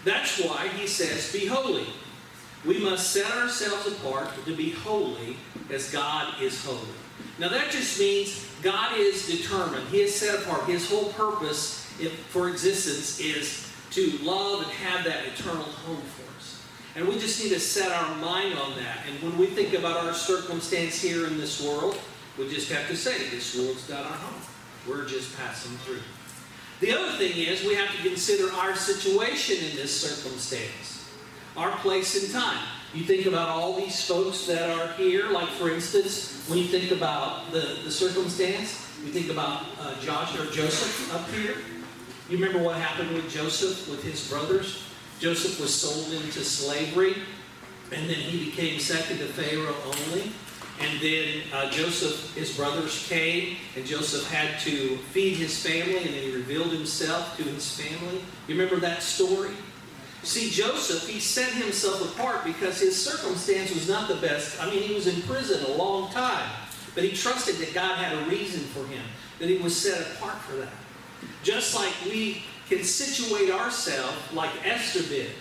That's 0.03 0.39
why 0.39 0.67
he 0.70 0.88
says, 0.88 1.32
Be 1.32 1.46
holy. 1.46 1.88
We 2.65 2.79
must 2.79 3.12
set 3.12 3.32
ourselves 3.32 3.88
apart 3.88 4.29
to 4.46 4.56
be 4.56 4.72
holy 4.72 5.38
as 5.72 5.91
God 5.91 6.41
is 6.41 6.63
holy. 6.63 6.79
Now 7.39 7.50
that 7.50 7.72
just 7.72 8.00
means 8.00 8.46
God 8.62 8.98
is 8.98 9.27
determined. 9.27 9.88
He 9.89 10.01
is 10.01 10.15
set 10.15 10.41
apart. 10.41 10.65
His 10.65 10.89
whole 10.89 11.12
purpose 11.13 11.86
for 12.29 12.50
existence 12.50 13.20
is 13.20 13.72
to 13.91 14.17
love 14.24 14.63
and 14.63 14.72
have 14.72 15.06
that 15.06 15.25
eternal 15.25 15.63
home 15.63 16.01
for. 16.01 16.26
And 16.98 17.08
we 17.08 17.20
just 17.20 17.42
need 17.44 17.50
to 17.50 17.60
set 17.60 17.92
our 17.92 18.16
mind 18.16 18.58
on 18.58 18.75
that. 18.77 19.06
And 19.08 19.22
when 19.22 19.38
we 19.38 19.46
think 19.46 19.75
about 19.75 20.04
our 20.04 20.16
circumstance 20.16 21.00
here 21.00 21.27
in 21.27 21.38
this 21.38 21.63
world, 21.63 21.96
we 22.39 22.50
just 22.50 22.72
have 22.72 22.88
to 22.88 22.96
say, 22.98 23.30
this 23.30 23.56
world's 23.56 23.88
not 23.88 24.00
our 24.00 24.18
home. 24.18 24.42
We're 24.88 25.06
just 25.06 25.38
passing 25.38 25.77
through. 25.77 26.00
The 26.80 26.92
other 26.94 27.16
thing 27.20 27.38
is 27.38 27.63
we 27.63 27.75
have 27.75 27.96
to 27.96 28.01
consider 28.01 28.51
our 28.51 28.75
situation 28.75 29.63
in 29.63 29.75
this 29.75 29.96
circumstance, 29.96 31.08
our 31.56 31.70
place 31.77 32.24
in 32.24 32.32
time. 32.32 32.66
You 32.96 33.04
think 33.04 33.27
about 33.27 33.50
all 33.50 33.80
these 33.80 34.04
folks 34.04 34.48
that 34.48 34.68
are 34.68 34.92
here, 34.94 35.30
like 35.30 35.50
for 35.50 35.70
instance, 35.70 36.46
when 36.48 36.58
you 36.58 36.66
think 36.66 36.92
about 36.92 37.51
the, 37.51 37.77
the 37.84 37.92
circumstance, 37.92 38.89
you 39.06 39.12
think 39.12 39.30
about 39.30 39.66
uh, 39.80 40.00
Josh 40.01 40.36
or 40.39 40.46
Joseph 40.51 41.13
up 41.13 41.30
here. 41.30 41.58
You 42.27 42.44
remember 42.44 42.63
what 42.63 42.77
happened 42.77 43.12
with 43.12 43.30
Joseph, 43.30 43.88
with 43.88 44.04
his 44.04 44.27
brothers? 44.27 44.87
Joseph 45.20 45.60
was 45.60 45.74
sold 45.74 46.12
into 46.14 46.44
slavery, 46.44 47.16
and 47.92 48.10
then 48.10 48.16
he 48.16 48.46
became 48.46 48.80
second 48.80 49.18
to 49.20 49.26
Pharaoh 49.26 49.76
only. 49.86 50.32
And 50.80 51.00
then 51.02 51.42
uh, 51.54 51.72
Joseph, 51.72 52.36
his 52.36 52.56
brothers 52.56 53.08
came, 53.08 53.58
and 53.76 53.84
Joseph 53.86 54.30
had 54.30 54.60
to 54.60 54.98
feed 55.12 55.38
his 55.38 55.66
family, 55.66 55.98
and 55.98 56.14
then 56.14 56.22
he 56.22 56.36
revealed 56.36 56.72
himself 56.72 57.36
to 57.38 57.44
his 57.44 57.80
family. 57.80 58.22
You 58.48 58.56
remember 58.56 58.80
that 58.82 59.02
story? 59.02 59.52
See, 60.22 60.52
Joseph, 60.52 61.08
he 61.08 61.20
set 61.20 61.52
himself 61.54 62.14
apart 62.14 62.44
because 62.44 62.80
his 62.80 63.02
circumstance 63.02 63.74
was 63.74 63.88
not 63.88 64.08
the 64.08 64.16
best. 64.16 64.62
I 64.62 64.70
mean, 64.70 64.84
he 64.84 64.94
was 64.94 65.08
in 65.08 65.22
prison 65.24 65.64
a 65.66 65.78
long 65.78 66.12
time, 66.12 66.48
but 66.94 67.04
he 67.04 67.12
trusted 67.12 67.56
that 67.56 67.74
God 67.74 67.98
had 67.98 68.14
a 68.14 68.30
reason 68.30 68.60
for 68.60 68.86
him, 68.86 69.04
that 69.40 69.50
he 69.50 69.58
was 69.58 69.76
set 69.76 70.00
apart 70.14 70.38
for 70.40 70.58
that. 70.58 70.74
Just 71.44 71.74
like 71.74 71.94
we 72.06 72.44
can 72.70 72.84
situate 72.84 73.52
ourselves 73.52 74.18
like 74.34 74.52
Esther 74.66 75.04
did. 75.04 75.32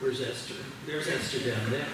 Where's 0.00 0.20
Esther? 0.20 0.54
There's 0.86 1.08
Esther 1.08 1.50
down 1.50 1.70
there. 1.70 1.86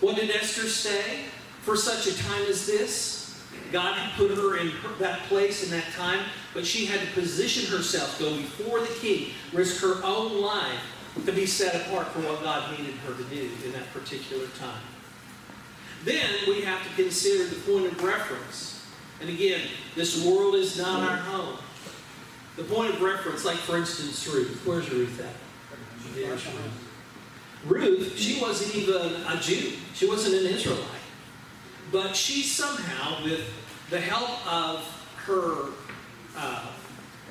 What 0.00 0.16
did 0.16 0.30
Esther 0.30 0.68
say? 0.68 1.24
For 1.62 1.76
such 1.76 2.06
a 2.06 2.22
time 2.22 2.44
as 2.48 2.66
this, 2.66 3.44
God 3.72 3.94
had 3.94 4.16
put 4.16 4.30
her 4.30 4.56
in 4.56 4.72
that 5.00 5.20
place 5.24 5.64
in 5.64 5.70
that 5.70 5.90
time, 5.92 6.24
but 6.54 6.64
she 6.64 6.86
had 6.86 7.00
to 7.00 7.06
position 7.08 7.70
herself, 7.70 8.18
go 8.18 8.34
before 8.36 8.80
the 8.80 8.94
king, 9.00 9.32
risk 9.52 9.82
her 9.82 10.02
own 10.02 10.40
life 10.40 10.80
to 11.26 11.32
be 11.32 11.46
set 11.46 11.74
apart 11.74 12.08
for 12.08 12.20
what 12.20 12.42
God 12.42 12.70
needed 12.78 12.94
her 13.06 13.14
to 13.14 13.24
do 13.24 13.50
in 13.64 13.72
that 13.72 13.92
particular 13.92 14.46
time. 14.58 14.80
Then 16.04 16.30
we 16.46 16.62
have 16.62 16.82
to 16.84 17.02
consider 17.02 17.44
the 17.44 17.60
point 17.70 17.86
of 17.86 18.02
reference. 18.02 18.86
And 19.20 19.28
again, 19.28 19.60
this 19.96 20.24
world 20.24 20.54
is 20.54 20.78
not 20.78 21.02
our 21.02 21.16
home. 21.16 21.58
The 22.58 22.64
point 22.64 22.92
of 22.92 23.00
reference, 23.00 23.44
like 23.44 23.58
for 23.58 23.76
instance, 23.76 24.26
Ruth. 24.26 24.62
Where's 24.66 24.90
Ruth 24.90 25.20
at? 25.20 25.32
Ruth. 26.26 26.88
Ruth, 27.64 28.18
she 28.18 28.40
wasn't 28.40 28.74
even 28.74 29.22
a 29.26 29.38
Jew. 29.40 29.74
She 29.94 30.08
wasn't 30.08 30.34
an 30.34 30.52
Israelite. 30.52 30.84
But 31.92 32.16
she 32.16 32.42
somehow, 32.42 33.22
with 33.22 33.48
the 33.90 34.00
help 34.00 34.44
of 34.52 34.80
her, 35.24 35.66
uh, 36.36 36.66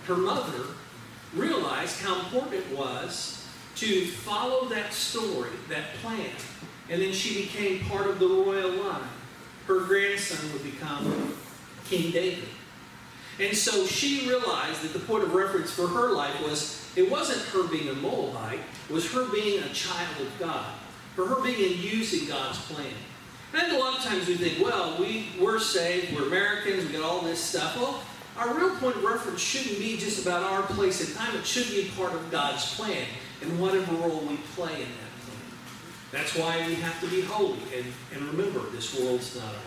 her 0.05 0.15
mother, 0.15 0.63
realized 1.35 2.01
how 2.01 2.19
important 2.19 2.53
it 2.53 2.77
was 2.77 3.45
to 3.75 4.05
follow 4.05 4.69
that 4.69 4.93
story, 4.93 5.49
that 5.67 5.93
plan. 6.01 6.31
And 6.89 7.01
then 7.01 7.11
she 7.11 7.43
became 7.43 7.81
part 7.81 8.07
of 8.07 8.19
the 8.19 8.27
royal 8.27 8.71
line. 8.71 9.09
Her 9.67 9.81
grandson 9.81 10.53
would 10.53 10.63
become 10.63 11.35
King 11.83 12.11
David. 12.11 12.47
And 13.39 13.55
so 13.55 13.85
she 13.85 14.27
realized 14.27 14.81
that 14.81 14.93
the 14.93 14.99
point 14.99 15.23
of 15.23 15.33
reference 15.33 15.71
for 15.71 15.87
her 15.87 16.11
life 16.11 16.41
was 16.43 16.89
it 16.95 17.09
wasn't 17.09 17.41
her 17.49 17.67
being 17.67 17.89
a 17.89 17.93
Moabite, 17.93 18.59
it 18.89 18.93
was 18.93 19.11
her 19.11 19.25
being 19.25 19.63
a 19.63 19.69
child 19.69 20.19
of 20.19 20.39
God, 20.39 20.71
for 21.15 21.27
her 21.27 21.41
being 21.43 21.71
in 21.71 21.77
using 21.77 22.27
God's 22.27 22.59
plan. 22.65 22.87
And 23.53 23.71
a 23.71 23.79
lot 23.79 23.97
of 23.97 24.03
times 24.03 24.27
we 24.27 24.35
think, 24.35 24.63
well, 24.63 24.97
we, 24.99 25.27
we're 25.39 25.59
saved, 25.59 26.15
we're 26.15 26.27
Americans, 26.27 26.85
we 26.85 26.93
got 26.93 27.03
all 27.03 27.21
this 27.21 27.39
stuff. 27.39 27.77
Well, 27.77 28.01
our 28.37 28.53
real 28.53 28.75
point 28.77 28.97
of 28.97 29.03
reference 29.03 29.39
shouldn't 29.39 29.79
be 29.79 29.97
just 29.97 30.25
about 30.25 30.43
our 30.43 30.63
place 30.63 31.07
in 31.07 31.15
time, 31.15 31.35
it 31.35 31.45
should 31.45 31.69
be 31.69 31.91
part 31.95 32.13
of 32.13 32.29
God's 32.31 32.75
plan 32.75 33.05
and 33.41 33.59
whatever 33.59 33.93
role 33.95 34.19
we 34.21 34.37
play 34.55 34.73
in 34.73 34.79
that 34.79 35.11
plan. 35.25 35.37
That's 36.11 36.35
why 36.35 36.67
we 36.67 36.75
have 36.75 36.99
to 37.01 37.07
be 37.07 37.21
holy. 37.21 37.59
And, 37.75 37.85
and 38.13 38.21
remember, 38.31 38.59
this 38.71 38.99
world's 38.99 39.35
not 39.35 39.45
our 39.45 39.49
home. 39.49 39.66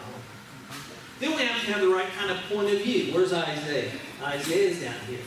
Then 1.20 1.36
we 1.36 1.42
have 1.42 1.64
to 1.66 1.72
have 1.72 1.80
the 1.82 1.88
right 1.88 2.08
kind 2.18 2.30
of 2.30 2.38
point 2.48 2.72
of 2.72 2.80
view. 2.80 3.14
Where's 3.14 3.32
Isaiah? 3.32 3.92
Isaiah's 4.22 4.80
down 4.80 4.94
here. 5.06 5.20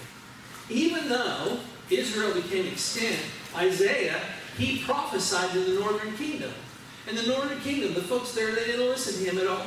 Even 0.70 1.08
though 1.08 1.60
Israel 1.90 2.34
became 2.34 2.66
extinct, 2.68 3.22
Isaiah, 3.56 4.20
he 4.58 4.84
prophesied 4.84 5.52
to 5.52 5.60
the 5.60 5.80
northern 5.80 6.16
kingdom. 6.18 6.52
And 7.08 7.18
the 7.18 7.28
northern 7.28 7.60
kingdom, 7.60 7.94
the 7.94 8.02
folks 8.02 8.34
there, 8.34 8.52
they 8.54 8.66
didn't 8.66 8.88
listen 8.88 9.24
to 9.24 9.30
him 9.30 9.38
at 9.38 9.48
all. 9.48 9.66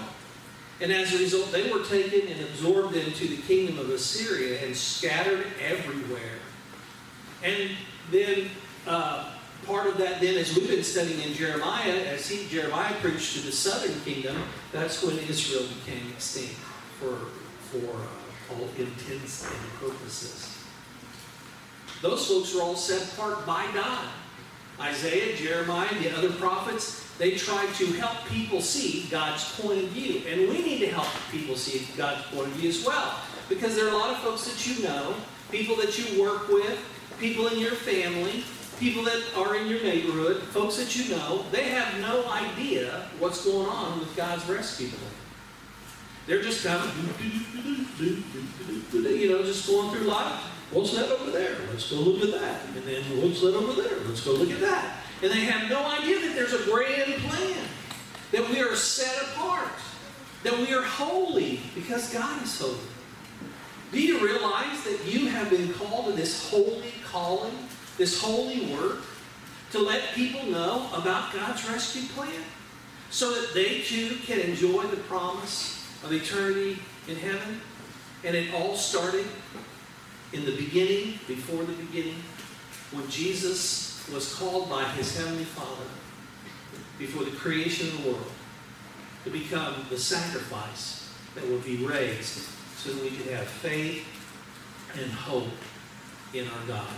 And 0.81 0.93
as 0.93 1.15
a 1.15 1.19
result, 1.19 1.53
they 1.53 1.71
were 1.71 1.85
taken 1.85 2.29
and 2.29 2.41
absorbed 2.43 2.97
into 2.97 3.29
the 3.29 3.39
kingdom 3.43 3.79
of 3.79 3.89
Assyria 3.91 4.65
and 4.65 4.77
scattered 4.77 5.47
everywhere. 5.61 6.39
And 7.43 7.71
then 8.11 8.51
uh, 8.87 9.31
part 9.65 9.87
of 9.87 9.99
that 9.99 10.21
then, 10.21 10.37
as 10.37 10.55
we've 10.55 10.69
been 10.69 10.85
studying 10.85 11.21
in 11.23 11.33
Jeremiah, 11.35 11.93
as 12.07 12.29
he, 12.29 12.47
Jeremiah 12.49 12.95
preached 13.01 13.37
to 13.37 13.47
the 13.47 13.53
southern 13.53 13.99
kingdom, 14.01 14.37
that's 14.73 15.03
when 15.03 15.19
Israel 15.19 15.67
became 15.85 16.11
extinct 16.13 16.55
for, 17.01 17.17
for 17.71 17.97
uh, 17.97 18.55
all 18.55 18.69
intents 18.79 19.45
and 19.45 19.71
purposes. 19.81 20.59
Those 22.03 22.27
folks 22.27 22.55
were 22.55 22.63
all 22.63 22.77
set 22.77 23.13
apart 23.13 23.47
by 23.47 23.67
God. 23.73 24.09
Isaiah, 24.81 25.35
Jeremiah, 25.37 25.89
the 26.01 26.17
other 26.17 26.31
prophets, 26.33 27.07
they 27.19 27.37
tried 27.37 27.73
to 27.75 27.87
help 27.93 28.27
people 28.27 28.61
see 28.61 29.07
God's 29.11 29.59
point 29.59 29.83
of 29.83 29.89
view. 29.91 30.23
And 30.29 30.43
we 30.51 30.63
need 30.63 30.81
to 30.81 30.89
help 30.89 31.09
people 31.33 31.57
see 31.57 31.87
God's 31.97 32.23
point 32.27 32.49
of 32.49 32.53
view 32.55 32.69
as 32.69 32.85
well. 32.85 33.19
Because 33.49 33.75
there 33.75 33.87
are 33.87 33.93
a 33.93 33.97
lot 33.97 34.11
of 34.11 34.19
folks 34.19 34.45
that 34.47 34.67
you 34.67 34.85
know, 34.85 35.15
people 35.51 35.77
that 35.77 35.99
you 35.99 36.21
work 36.21 36.49
with, 36.49 36.79
people 37.19 37.47
in 37.49 37.59
your 37.59 37.73
family, 37.73 38.45
people 38.79 39.05
that 39.05 39.23
are 39.37 39.57
in 39.57 39.67
your 39.69 39.83
neighborhood, 39.83 40.43
folks 40.43 40.77
that 40.77 40.97
you 40.97 41.15
know, 41.17 41.45
they 41.51 41.65
have 41.65 42.01
no 42.01 42.29
idea 42.31 43.09
what's 43.19 43.45
going 43.45 43.69
on 43.69 43.99
with 43.99 44.15
God's 44.17 44.47
rescue 44.49 44.89
plan. 44.89 45.11
They're 46.27 46.43
just 46.43 46.65
kind 46.65 46.83
of, 46.83 48.01
you 48.01 49.31
know, 49.31 49.43
just 49.43 49.67
going 49.67 49.95
through 49.95 50.07
life. 50.07 50.43
What's 50.73 50.95
that 50.97 51.09
over 51.11 51.31
there? 51.31 51.57
Let's 51.71 51.91
go 51.91 51.97
look 51.97 52.23
at 52.23 52.41
that. 52.41 52.65
And 52.75 52.85
then 52.85 53.03
what's 53.23 53.41
that 53.41 53.55
over 53.55 53.81
there? 53.81 53.99
Let's 54.07 54.25
go 54.25 54.33
look 54.33 54.51
at 54.51 54.61
that. 54.61 54.99
And 55.23 55.31
they 55.31 55.45
have 55.45 55.71
no 55.71 55.85
idea 55.87 56.21
that 56.21 56.35
there's 56.35 56.53
a 56.53 56.65
grand 56.65 57.15
plan, 57.23 57.57
that 58.33 58.49
we 58.51 58.61
are 58.61 58.75
set 58.75 59.23
apart, 59.23 59.73
that 60.43 60.59
we 60.59 60.75
are 60.75 60.83
holy 60.83 61.61
because 61.75 62.13
God 62.13 62.43
is 62.43 62.59
holy. 62.61 62.77
Do 63.93 64.03
you 64.03 64.19
realize 64.23 64.83
that 64.85 65.01
you 65.07 65.29
have 65.29 65.49
been 65.49 65.73
called 65.75 66.07
to 66.07 66.13
this 66.13 66.51
holy 66.51 66.93
calling, 67.05 67.57
this 67.99 68.21
holy 68.21 68.75
work, 68.75 68.99
to 69.73 69.79
let 69.81 70.15
people 70.15 70.45
know 70.47 70.89
about 70.95 71.33
God's 71.33 71.69
rescue 71.69 72.09
plan 72.09 72.43
so 73.11 73.31
that 73.35 73.53
they 73.55 73.81
too 73.81 74.17
can 74.25 74.41
enjoy 74.41 74.83
the 74.85 74.97
promise 74.97 75.87
of 76.05 76.13
eternity 76.13 76.79
in 77.09 77.17
heaven? 77.17 77.61
And 78.25 78.35
it 78.37 78.55
all 78.55 78.77
started 78.77 79.27
in 80.33 80.45
the 80.45 80.57
beginning, 80.57 81.19
before 81.27 81.65
the 81.65 81.73
beginning, 81.73 82.23
when 82.93 83.09
Jesus 83.09 84.09
was 84.13 84.35
called 84.35 84.71
by 84.71 84.85
his 84.85 85.17
heavenly 85.17 85.45
Father 85.45 85.87
before 86.99 87.25
the 87.25 87.37
creation 87.37 87.89
of 87.89 88.03
the 88.03 88.11
world 88.11 88.33
to 89.25 89.31
become 89.31 89.75
the 89.91 89.99
sacrifice 89.99 91.13
that 91.35 91.47
would 91.49 91.65
be 91.65 91.85
raised 91.85 92.49
so 92.77 92.93
that 92.93 93.03
we 93.03 93.11
could 93.11 93.33
have 93.33 93.47
faith 93.47 94.05
and 94.99 95.11
hope 95.11 95.49
in 96.33 96.47
our 96.47 96.67
God. 96.67 96.89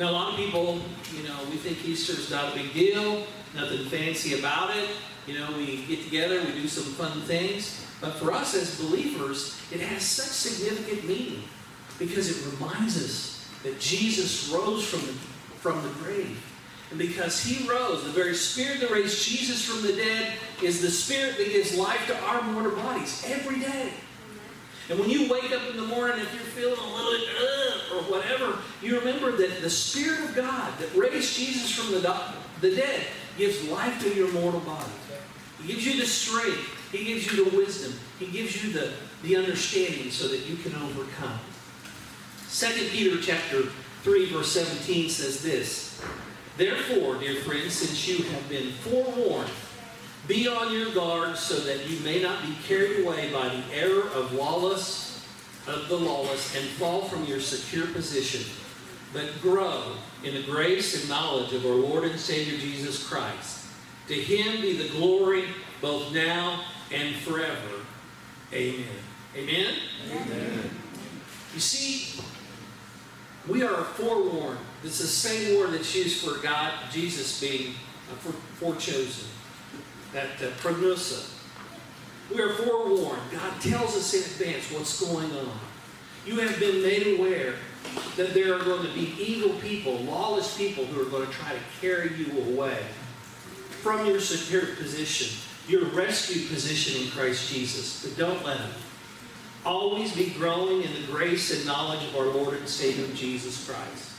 Now, 0.00 0.08
a 0.08 0.12
lot 0.12 0.30
of 0.30 0.36
people, 0.36 0.80
you 1.14 1.24
know, 1.24 1.36
we 1.50 1.58
think 1.58 1.84
Easter 1.84 2.14
is 2.14 2.30
not 2.30 2.54
a 2.54 2.56
big 2.56 2.72
deal, 2.72 3.22
nothing 3.54 3.84
fancy 3.84 4.38
about 4.38 4.74
it. 4.74 4.88
You 5.26 5.38
know, 5.38 5.52
we 5.58 5.84
get 5.84 6.02
together, 6.02 6.42
we 6.42 6.52
do 6.52 6.66
some 6.68 6.90
fun 6.94 7.20
things. 7.20 7.86
But 8.00 8.14
for 8.14 8.32
us 8.32 8.54
as 8.54 8.80
believers, 8.80 9.60
it 9.70 9.80
has 9.80 10.02
such 10.02 10.28
significant 10.28 11.06
meaning 11.06 11.42
because 11.98 12.30
it 12.30 12.50
reminds 12.50 12.96
us 12.96 13.46
that 13.62 13.78
Jesus 13.78 14.48
rose 14.48 14.88
from 14.88 15.00
the, 15.00 15.12
from 15.58 15.82
the 15.82 15.90
grave. 16.02 16.42
And 16.88 16.98
because 16.98 17.44
he 17.44 17.68
rose, 17.68 18.02
the 18.02 18.10
very 18.10 18.34
spirit 18.34 18.80
that 18.80 18.90
raised 18.90 19.22
Jesus 19.22 19.62
from 19.62 19.82
the 19.82 19.92
dead 19.92 20.32
is 20.62 20.80
the 20.80 20.90
spirit 20.90 21.36
that 21.36 21.48
gives 21.48 21.76
life 21.76 22.06
to 22.06 22.18
our 22.24 22.42
mortal 22.44 22.74
bodies 22.74 23.22
every 23.28 23.60
day. 23.60 23.92
And 24.88 24.98
when 24.98 25.10
you 25.10 25.30
wake 25.30 25.52
up 25.52 25.62
in 25.70 25.76
the 25.76 25.86
morning, 25.86 26.20
if 26.20 26.34
you're 26.34 26.42
feeling 26.42 26.80
a 26.80 26.94
little 26.96 27.20
uh, 27.38 27.69
or 27.92 28.02
whatever, 28.02 28.58
you 28.82 28.98
remember 28.98 29.32
that 29.32 29.60
the 29.60 29.70
Spirit 29.70 30.20
of 30.20 30.34
God 30.34 30.72
that 30.78 30.94
raised 30.94 31.36
Jesus 31.36 31.70
from 31.70 31.92
the, 31.92 32.00
the 32.60 32.76
dead 32.76 33.06
gives 33.36 33.66
life 33.68 34.02
to 34.02 34.14
your 34.14 34.30
mortal 34.32 34.60
body. 34.60 34.90
He 35.62 35.72
gives 35.72 35.86
you 35.86 36.00
the 36.00 36.06
strength. 36.06 36.90
He 36.92 37.04
gives 37.04 37.30
you 37.30 37.44
the 37.44 37.56
wisdom. 37.56 37.98
He 38.18 38.26
gives 38.26 38.62
you 38.62 38.72
the, 38.72 38.92
the 39.22 39.36
understanding 39.36 40.10
so 40.10 40.28
that 40.28 40.46
you 40.46 40.56
can 40.56 40.74
overcome. 40.74 41.38
2 42.50 42.88
Peter 42.90 43.20
chapter 43.20 43.62
3, 44.02 44.32
verse 44.32 44.52
17 44.52 45.08
says 45.08 45.42
this. 45.42 46.02
Therefore, 46.56 47.16
dear 47.16 47.36
friends, 47.42 47.74
since 47.74 48.08
you 48.08 48.24
have 48.24 48.48
been 48.48 48.72
forewarned, 48.72 49.50
be 50.26 50.46
on 50.48 50.72
your 50.72 50.92
guard 50.92 51.36
so 51.36 51.54
that 51.60 51.88
you 51.88 51.98
may 52.00 52.20
not 52.20 52.42
be 52.42 52.54
carried 52.66 53.04
away 53.04 53.32
by 53.32 53.48
the 53.48 53.62
error 53.74 54.08
of 54.10 54.32
lawless 54.32 55.09
of 55.66 55.88
the 55.88 55.96
lawless 55.96 56.56
and 56.56 56.64
fall 56.70 57.02
from 57.02 57.24
your 57.24 57.40
secure 57.40 57.86
position, 57.88 58.50
but 59.12 59.28
grow 59.42 59.92
in 60.24 60.34
the 60.34 60.42
grace 60.42 61.00
and 61.00 61.08
knowledge 61.08 61.52
of 61.52 61.64
our 61.64 61.72
Lord 61.72 62.04
and 62.04 62.18
Savior 62.18 62.58
Jesus 62.58 63.06
Christ. 63.06 63.66
To 64.08 64.14
him 64.14 64.60
be 64.60 64.76
the 64.76 64.88
glory 64.88 65.44
both 65.80 66.12
now 66.12 66.64
and 66.92 67.14
forever. 67.16 67.84
Amen. 68.52 68.84
Amen? 69.36 69.74
Amen. 70.10 70.70
You 71.54 71.60
see, 71.60 72.20
we 73.48 73.62
are 73.62 73.84
forewarned. 73.84 74.58
It's 74.82 74.98
the 74.98 75.06
same 75.06 75.58
word 75.58 75.72
that's 75.72 75.94
used 75.94 76.24
for 76.24 76.42
God, 76.42 76.72
Jesus 76.90 77.40
being 77.40 77.74
uh, 78.10 78.30
forechosen. 78.58 79.28
That 80.12 80.30
uh, 80.42 80.50
prognosa. 80.58 81.30
We 82.32 82.40
are 82.40 82.54
forewarned. 82.54 83.22
God 83.32 83.60
tells 83.60 83.96
us 83.96 84.14
in 84.14 84.20
advance 84.20 84.70
what's 84.70 85.00
going 85.00 85.30
on. 85.32 85.58
You 86.26 86.38
have 86.40 86.60
been 86.60 86.82
made 86.82 87.18
aware 87.18 87.54
that 88.16 88.34
there 88.34 88.54
are 88.54 88.62
going 88.62 88.86
to 88.86 88.94
be 88.94 89.14
evil 89.18 89.50
people, 89.60 89.96
lawless 90.00 90.56
people 90.56 90.84
who 90.84 91.00
are 91.00 91.10
going 91.10 91.26
to 91.26 91.32
try 91.32 91.52
to 91.52 91.60
carry 91.80 92.14
you 92.14 92.54
away 92.54 92.78
from 93.82 94.06
your 94.06 94.20
secure 94.20 94.74
position, 94.76 95.36
your 95.66 95.86
rescue 95.86 96.46
position 96.46 97.02
in 97.02 97.10
Christ 97.10 97.52
Jesus. 97.52 98.04
But 98.04 98.16
don't 98.18 98.44
let 98.44 98.58
them. 98.58 98.70
Always 99.64 100.14
be 100.14 100.30
growing 100.30 100.82
in 100.82 100.92
the 100.94 101.06
grace 101.10 101.56
and 101.56 101.66
knowledge 101.66 102.04
of 102.08 102.16
our 102.16 102.26
Lord 102.26 102.54
and 102.54 102.68
Savior 102.68 103.06
Jesus 103.14 103.66
Christ. 103.66 104.10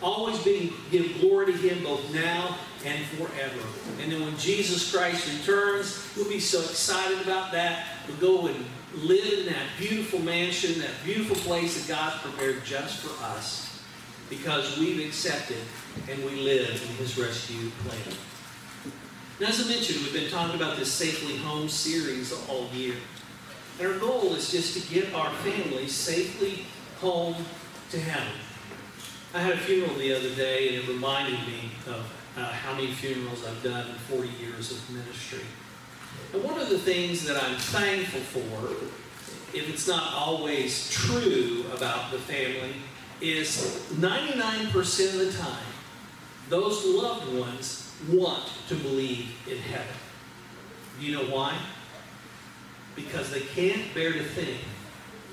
Always 0.00 0.42
be, 0.42 0.72
give 0.90 1.20
glory 1.20 1.46
to 1.46 1.58
Him 1.58 1.84
both 1.84 2.14
now 2.14 2.56
and 2.84 3.04
forever. 3.06 3.60
And 4.00 4.12
then 4.12 4.22
when 4.22 4.36
Jesus 4.38 4.92
Christ 4.92 5.26
returns, 5.26 6.08
we'll 6.16 6.28
be 6.28 6.40
so 6.40 6.60
excited 6.60 7.20
about 7.22 7.52
that. 7.52 7.86
We'll 8.06 8.16
go 8.18 8.46
and 8.46 8.64
live 8.94 9.40
in 9.40 9.46
that 9.46 9.66
beautiful 9.78 10.20
mansion, 10.20 10.80
that 10.80 10.90
beautiful 11.04 11.36
place 11.36 11.80
that 11.80 11.92
God's 11.92 12.16
prepared 12.22 12.64
just 12.64 12.98
for 12.98 13.24
us 13.24 13.82
because 14.30 14.78
we've 14.78 15.06
accepted 15.06 15.58
and 16.10 16.24
we 16.24 16.42
live 16.42 16.70
in 16.70 16.96
His 16.96 17.18
rescue 17.18 17.70
plan. 17.84 18.16
Now, 19.40 19.48
as 19.48 19.64
I 19.64 19.68
mentioned, 19.68 20.00
we've 20.00 20.12
been 20.12 20.30
talking 20.30 20.56
about 20.56 20.76
this 20.76 20.92
Safely 20.92 21.36
Home 21.38 21.68
series 21.68 22.32
all 22.48 22.68
year. 22.72 22.96
And 23.78 23.92
our 23.92 23.98
goal 23.98 24.34
is 24.34 24.50
just 24.50 24.76
to 24.76 24.94
get 24.94 25.14
our 25.14 25.30
families 25.36 25.94
safely 25.94 26.66
home 27.00 27.36
to 27.90 28.00
heaven. 28.00 28.32
I 29.34 29.40
had 29.40 29.52
a 29.52 29.58
funeral 29.58 29.94
the 29.94 30.14
other 30.14 30.34
day, 30.34 30.68
and 30.68 30.76
it 30.76 30.88
reminded 30.88 31.38
me 31.46 31.70
of 31.86 32.10
uh, 32.38 32.52
how 32.52 32.74
many 32.74 32.92
funerals 32.92 33.44
I've 33.46 33.62
done 33.62 33.88
in 33.88 33.94
40 33.94 34.28
years 34.40 34.70
of 34.70 34.90
ministry. 34.90 35.44
And 36.32 36.42
one 36.42 36.60
of 36.60 36.68
the 36.68 36.78
things 36.78 37.24
that 37.26 37.42
I'm 37.42 37.56
thankful 37.56 38.20
for, 38.20 38.70
if 39.56 39.68
it's 39.68 39.88
not 39.88 40.14
always 40.14 40.90
true 40.90 41.64
about 41.74 42.10
the 42.10 42.18
family, 42.18 42.74
is 43.20 43.86
99% 43.92 44.74
of 44.74 45.18
the 45.18 45.38
time, 45.38 45.66
those 46.48 46.84
loved 46.84 47.36
ones 47.36 47.92
want 48.08 48.44
to 48.68 48.74
believe 48.76 49.30
in 49.50 49.58
heaven. 49.58 49.94
You 51.00 51.16
know 51.16 51.24
why? 51.24 51.58
because 52.98 53.30
they 53.30 53.40
can't 53.40 53.94
bear 53.94 54.12
to 54.12 54.22
think 54.22 54.58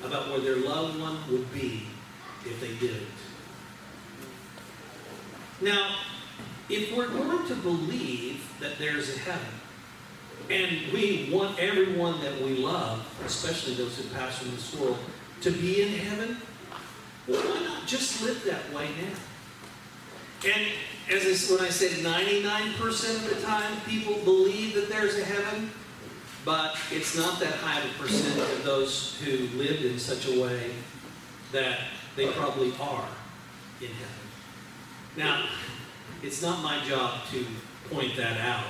about 0.04 0.30
where 0.30 0.40
their 0.40 0.58
loved 0.58 1.00
one 1.00 1.18
would 1.32 1.52
be 1.52 1.88
if 2.46 2.60
they 2.62 2.76
didn't. 2.76 3.08
Now, 5.62 5.96
if 6.70 6.96
we're 6.96 7.08
going 7.08 7.48
to 7.48 7.56
believe 7.56 8.48
that 8.60 8.78
there's 8.78 9.16
a 9.16 9.20
heaven, 9.20 9.48
and 10.50 10.94
we 10.94 11.30
want 11.32 11.58
everyone 11.60 12.22
that 12.22 12.40
we 12.42 12.58
love, 12.58 13.06
especially 13.26 13.74
those 13.76 13.98
who 13.98 14.08
pass 14.16 14.40
from 14.40 14.52
this 14.52 14.76
world, 14.76 14.98
to 15.42 15.52
be 15.52 15.82
in 15.82 15.90
heaven, 15.90 16.38
well, 17.28 17.42
why 17.42 17.64
not 17.64 17.88
just 17.88 18.24
live 18.24 18.44
that 18.46 18.72
way 18.74 18.90
now? 19.02 20.52
And 20.52 20.72
as 21.10 21.50
I, 21.52 21.56
when 21.56 21.64
I 21.64 21.70
said 21.70 21.92
99% 22.04 23.16
of 23.16 23.36
the 23.36 23.42
time 23.42 23.80
people 23.88 24.16
believe 24.24 24.76
that 24.76 24.90
there's 24.90 25.18
a 25.18 25.24
heaven, 25.24 25.72
but 26.44 26.78
it's 26.92 27.18
not 27.18 27.40
that 27.40 27.54
high 27.56 27.80
of 27.80 27.86
a 27.86 28.04
percent 28.04 28.40
of 28.40 28.64
those 28.64 29.20
who 29.24 29.48
lived 29.58 29.84
in 29.84 29.98
such 29.98 30.28
a 30.28 30.40
way 30.40 30.72
that 31.52 31.80
they 32.16 32.28
probably 32.28 32.72
are 32.80 33.08
in 33.82 33.88
heaven. 33.88 34.26
Now, 35.18 35.48
it's 36.26 36.42
not 36.42 36.64
my 36.64 36.84
job 36.84 37.22
to 37.32 37.46
point 37.94 38.18
that 38.18 38.38
out 38.40 38.66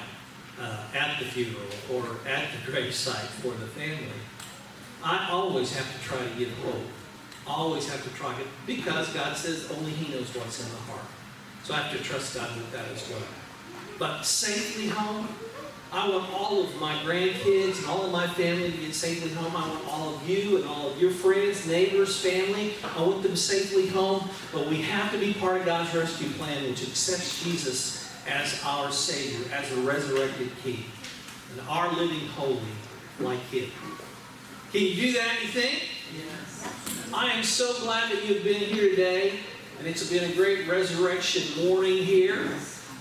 uh, 0.59 0.83
at 0.93 1.19
the 1.19 1.25
funeral 1.25 1.63
or 1.93 2.03
at 2.27 2.49
the 2.51 2.71
gravesite 2.71 3.29
for 3.39 3.53
the 3.53 3.67
family. 3.67 4.19
I 5.01 5.29
always 5.31 5.73
have 5.73 5.89
to 5.93 6.07
try 6.07 6.17
to 6.17 6.35
give 6.37 6.51
hope. 6.59 6.83
Always 7.47 7.87
have 7.89 8.03
to 8.03 8.09
try 8.09 8.37
it 8.39 8.47
because 8.67 9.13
God 9.13 9.37
says 9.37 9.71
only 9.77 9.91
He 9.91 10.13
knows 10.13 10.35
what's 10.35 10.65
in 10.65 10.69
the 10.69 10.81
heart. 10.91 11.05
So 11.63 11.73
I 11.73 11.77
have 11.77 11.97
to 11.97 12.03
trust 12.03 12.35
God 12.35 12.55
with 12.57 12.71
that 12.73 12.85
as 12.93 13.07
well. 13.09 13.21
But 13.99 14.23
safely 14.23 14.87
home, 14.89 15.29
I 15.95 16.10
want 16.10 16.29
all 16.34 16.62
of 16.62 16.81
my 16.81 16.93
grandkids 17.05 17.77
and 17.77 17.86
all 17.88 18.05
of 18.05 18.12
my 18.12 18.27
family 18.27 18.69
to 18.69 18.77
get 18.77 18.93
safely 18.93 19.31
home. 19.31 19.55
I 19.55 19.65
want 19.65 19.88
all 19.88 20.13
of 20.13 20.29
you 20.29 20.58
and 20.58 20.65
all 20.65 20.91
of 20.91 21.01
your 21.01 21.10
friends, 21.10 21.65
neighbors, 21.65 22.19
family. 22.19 22.73
I 22.84 23.01
want 23.01 23.23
them 23.23 23.38
safely 23.38 23.88
home. 23.88 24.29
But 24.51 24.67
we 24.67 24.81
have 24.81 25.13
to 25.13 25.17
be 25.17 25.34
part 25.34 25.62
of 25.62 25.65
God's 25.65 25.95
rescue 25.95 26.27
plan, 26.31 26.65
which 26.65 26.84
accepts 26.84 27.41
Jesus 27.41 28.13
as 28.27 28.62
our 28.65 28.91
Savior, 28.91 29.49
as 29.53 29.71
a 29.71 29.77
resurrected 29.77 30.51
King, 30.63 30.84
and 31.53 31.65
our 31.69 31.89
living 31.93 32.27
holy 32.27 32.60
like 33.21 33.39
Him. 33.43 33.69
Can 34.73 34.81
you 34.81 34.95
do 34.95 35.13
that, 35.13 35.41
you 35.41 35.47
think? 35.47 35.81
Yes. 36.13 36.73
I 37.13 37.31
am 37.31 37.43
so 37.43 37.73
glad 37.79 38.12
that 38.12 38.25
you've 38.27 38.43
been 38.43 38.60
here 38.60 38.89
today, 38.89 39.39
and 39.79 39.88
it's 39.88 40.10
been 40.10 40.29
a 40.29 40.36
great 40.36 40.67
resurrection 40.67 41.65
morning 41.65 42.03
here. 42.03 42.49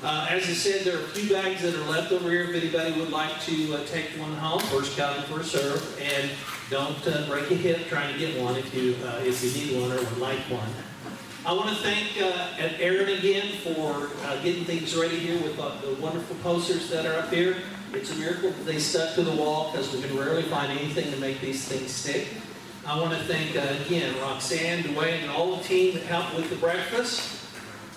Uh, 0.04 0.26
as 0.28 0.42
I 0.42 0.52
said, 0.52 0.84
there 0.84 0.98
are 0.98 1.02
a 1.02 1.08
few 1.08 1.32
bags 1.32 1.62
that 1.62 1.74
are 1.74 1.90
left 1.90 2.12
over 2.12 2.28
here 2.28 2.42
if 2.42 2.54
anybody 2.54 2.92
would 3.00 3.08
like 3.08 3.40
to 3.44 3.74
uh, 3.74 3.86
take 3.86 4.10
one 4.20 4.34
home. 4.34 4.60
First 4.60 4.98
come, 4.98 5.22
first 5.22 5.50
serve. 5.50 5.98
And 5.98 6.30
don't 6.68 7.08
uh, 7.08 7.26
break 7.26 7.50
a 7.50 7.54
hip 7.54 7.88
trying 7.88 8.12
to 8.12 8.18
get 8.18 8.38
one 8.38 8.54
if 8.54 8.74
you, 8.74 8.96
uh, 9.02 9.22
if 9.24 9.42
you 9.42 9.64
need 9.64 9.80
one 9.80 9.90
or 9.92 9.96
would 9.96 10.18
like 10.18 10.40
one. 10.50 10.68
I 11.46 11.54
want 11.54 11.70
to 11.70 11.76
thank 11.76 12.20
uh, 12.20 12.76
Aaron 12.78 13.16
again 13.16 13.56
for 13.62 14.10
uh, 14.26 14.42
getting 14.42 14.66
things 14.66 14.94
ready 14.94 15.18
here 15.18 15.40
with 15.40 15.56
the 15.56 15.96
wonderful 15.98 16.36
posters 16.42 16.90
that 16.90 17.06
are 17.06 17.18
up 17.20 17.32
here. 17.32 17.56
It's 17.94 18.12
a 18.12 18.16
miracle 18.16 18.50
that 18.50 18.66
they 18.66 18.78
stuck 18.80 19.14
to 19.14 19.22
the 19.22 19.34
wall 19.34 19.70
because 19.72 19.90
we 19.90 20.02
can 20.02 20.14
rarely 20.18 20.42
find 20.42 20.70
anything 20.70 21.10
to 21.12 21.16
make 21.16 21.40
these 21.40 21.66
things 21.66 21.90
stick. 21.90 22.28
I 22.86 23.00
want 23.00 23.14
to 23.14 23.24
thank, 23.24 23.52
again, 23.86 24.14
Roxanne, 24.20 24.82
Dwayne, 24.82 25.22
and 25.22 25.30
all 25.30 25.56
the 25.56 25.64
team 25.64 25.94
that 25.94 26.02
helped 26.02 26.36
with 26.36 26.50
the 26.50 26.56
breakfast, 26.56 27.40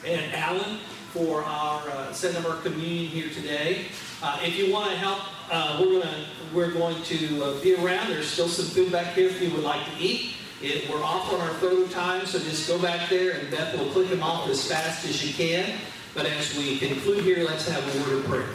and 0.05 0.33
Alan 0.33 0.79
for 1.17 1.43
our 1.43 1.81
uh, 1.89 2.47
our 2.47 2.61
communion 2.61 3.07
here 3.07 3.29
today. 3.29 3.85
Uh, 4.21 4.39
if 4.43 4.55
you 4.55 4.71
want 4.71 4.91
to 4.91 4.97
help, 4.97 5.21
uh, 5.51 5.79
we're 5.81 6.01
to 6.01 6.09
we're 6.53 6.71
going 6.71 7.01
to 7.03 7.43
uh, 7.43 7.61
be 7.61 7.73
around. 7.75 8.09
There's 8.09 8.29
still 8.29 8.47
some 8.47 8.65
food 8.65 8.91
back 8.91 9.15
here 9.15 9.27
if 9.27 9.41
you 9.41 9.49
would 9.51 9.63
like 9.63 9.83
to 9.85 9.97
eat. 9.99 10.35
It, 10.61 10.89
we're 10.89 11.03
off 11.03 11.33
on 11.33 11.41
our 11.41 11.53
third 11.55 11.91
time, 11.91 12.25
so 12.25 12.39
just 12.39 12.67
go 12.67 12.79
back 12.81 13.09
there 13.09 13.31
and 13.31 13.49
Beth 13.49 13.77
will 13.77 13.89
click 13.91 14.09
them 14.09 14.23
off 14.23 14.47
as 14.47 14.67
fast 14.67 15.05
as 15.05 15.25
you 15.25 15.33
can. 15.33 15.79
But 16.13 16.25
as 16.27 16.55
we 16.57 16.77
conclude 16.77 17.23
here, 17.23 17.43
let's 17.43 17.67
have 17.67 17.83
a 17.83 17.99
word 18.01 18.19
of 18.19 18.25
prayer. 18.25 18.47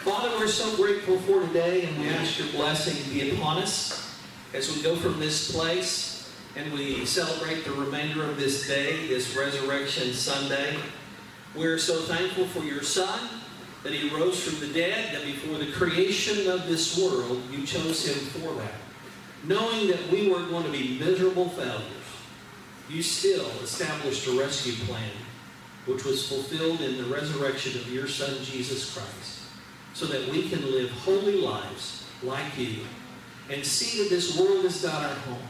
Father, 0.00 0.30
we're 0.38 0.48
so 0.48 0.74
grateful 0.76 1.18
for 1.20 1.40
today, 1.46 1.84
and 1.84 1.98
we 1.98 2.08
ask 2.08 2.38
your 2.38 2.48
blessing 2.48 3.02
to 3.02 3.10
be 3.10 3.30
upon 3.30 3.58
us 3.58 4.18
as 4.54 4.74
we 4.74 4.82
go 4.82 4.96
from 4.96 5.20
this 5.20 5.52
place 5.52 6.32
and 6.56 6.72
we 6.72 7.04
celebrate 7.06 7.64
the 7.64 7.72
remainder 7.72 8.24
of 8.24 8.36
this 8.36 8.66
day, 8.66 9.06
this 9.06 9.36
Resurrection 9.36 10.12
Sunday. 10.12 10.76
We're 11.54 11.78
so 11.78 12.00
thankful 12.02 12.46
for 12.46 12.60
your 12.60 12.82
Son, 12.82 13.28
that 13.82 13.92
he 13.92 14.14
rose 14.14 14.42
from 14.42 14.60
the 14.60 14.72
dead, 14.72 15.14
that 15.14 15.24
before 15.24 15.58
the 15.58 15.72
creation 15.72 16.50
of 16.50 16.68
this 16.68 16.98
world, 16.98 17.42
you 17.50 17.66
chose 17.66 18.06
him 18.06 18.42
for 18.42 18.54
that. 18.54 18.74
Knowing 19.44 19.88
that 19.88 20.10
we 20.10 20.30
were 20.30 20.44
going 20.46 20.64
to 20.64 20.70
be 20.70 20.98
miserable 20.98 21.48
failures, 21.48 21.84
you 22.88 23.02
still 23.02 23.48
established 23.62 24.26
a 24.26 24.32
rescue 24.38 24.74
plan, 24.84 25.10
which 25.86 26.04
was 26.04 26.28
fulfilled 26.28 26.82
in 26.82 26.98
the 26.98 27.04
resurrection 27.04 27.80
of 27.80 27.92
your 27.92 28.06
Son, 28.06 28.36
Jesus 28.44 28.92
Christ, 28.94 29.40
so 29.94 30.06
that 30.06 30.28
we 30.28 30.48
can 30.48 30.70
live 30.70 30.90
holy 30.90 31.40
lives 31.40 32.04
like 32.22 32.58
you 32.58 32.80
and 33.48 33.64
see 33.64 34.02
that 34.02 34.10
this 34.10 34.38
world 34.38 34.64
is 34.64 34.84
not 34.84 35.02
our 35.02 35.14
home, 35.14 35.42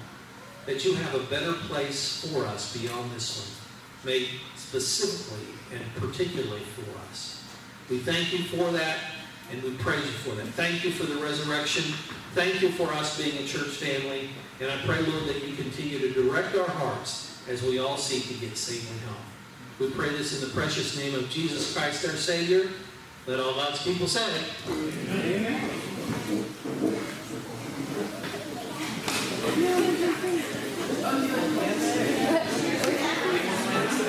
that 0.66 0.84
you 0.84 0.94
have 0.94 1.14
a 1.14 1.24
better 1.24 1.52
place 1.52 2.26
for 2.26 2.46
us 2.46 2.76
beyond 2.76 3.10
this 3.10 3.38
one, 3.38 3.69
made 4.04 4.28
specifically 4.56 5.46
and 5.72 5.82
particularly 5.96 6.60
for 6.60 6.98
us. 7.10 7.44
We 7.88 7.98
thank 7.98 8.32
you 8.32 8.44
for 8.44 8.70
that, 8.72 8.98
and 9.50 9.62
we 9.62 9.70
praise 9.74 10.04
you 10.04 10.12
for 10.12 10.34
that. 10.36 10.46
Thank 10.48 10.84
you 10.84 10.90
for 10.90 11.06
the 11.06 11.16
resurrection. 11.16 11.82
Thank 12.34 12.62
you 12.62 12.70
for 12.70 12.88
us 12.92 13.20
being 13.20 13.36
a 13.38 13.46
church 13.46 13.76
family. 13.76 14.30
And 14.60 14.70
I 14.70 14.76
pray, 14.86 15.00
Lord, 15.00 15.26
that 15.26 15.42
you 15.44 15.54
continue 15.56 15.98
to 15.98 16.12
direct 16.12 16.56
our 16.56 16.68
hearts 16.68 17.42
as 17.48 17.62
we 17.62 17.78
all 17.78 17.96
seek 17.96 18.28
to 18.28 18.34
get 18.34 18.56
safely 18.56 18.98
home. 19.06 19.16
We 19.80 19.90
pray 19.90 20.10
this 20.10 20.40
in 20.40 20.46
the 20.46 20.54
precious 20.54 20.96
name 20.96 21.14
of 21.14 21.28
Jesus 21.30 21.74
Christ, 21.74 22.06
our 22.06 22.12
Savior. 22.12 22.68
Let 23.26 23.40
all 23.40 23.54
God's 23.54 23.82
people 23.82 24.06
say 24.06 24.24
it. 24.30 24.44
Amen. 24.68 25.89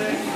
Today? 0.02 0.31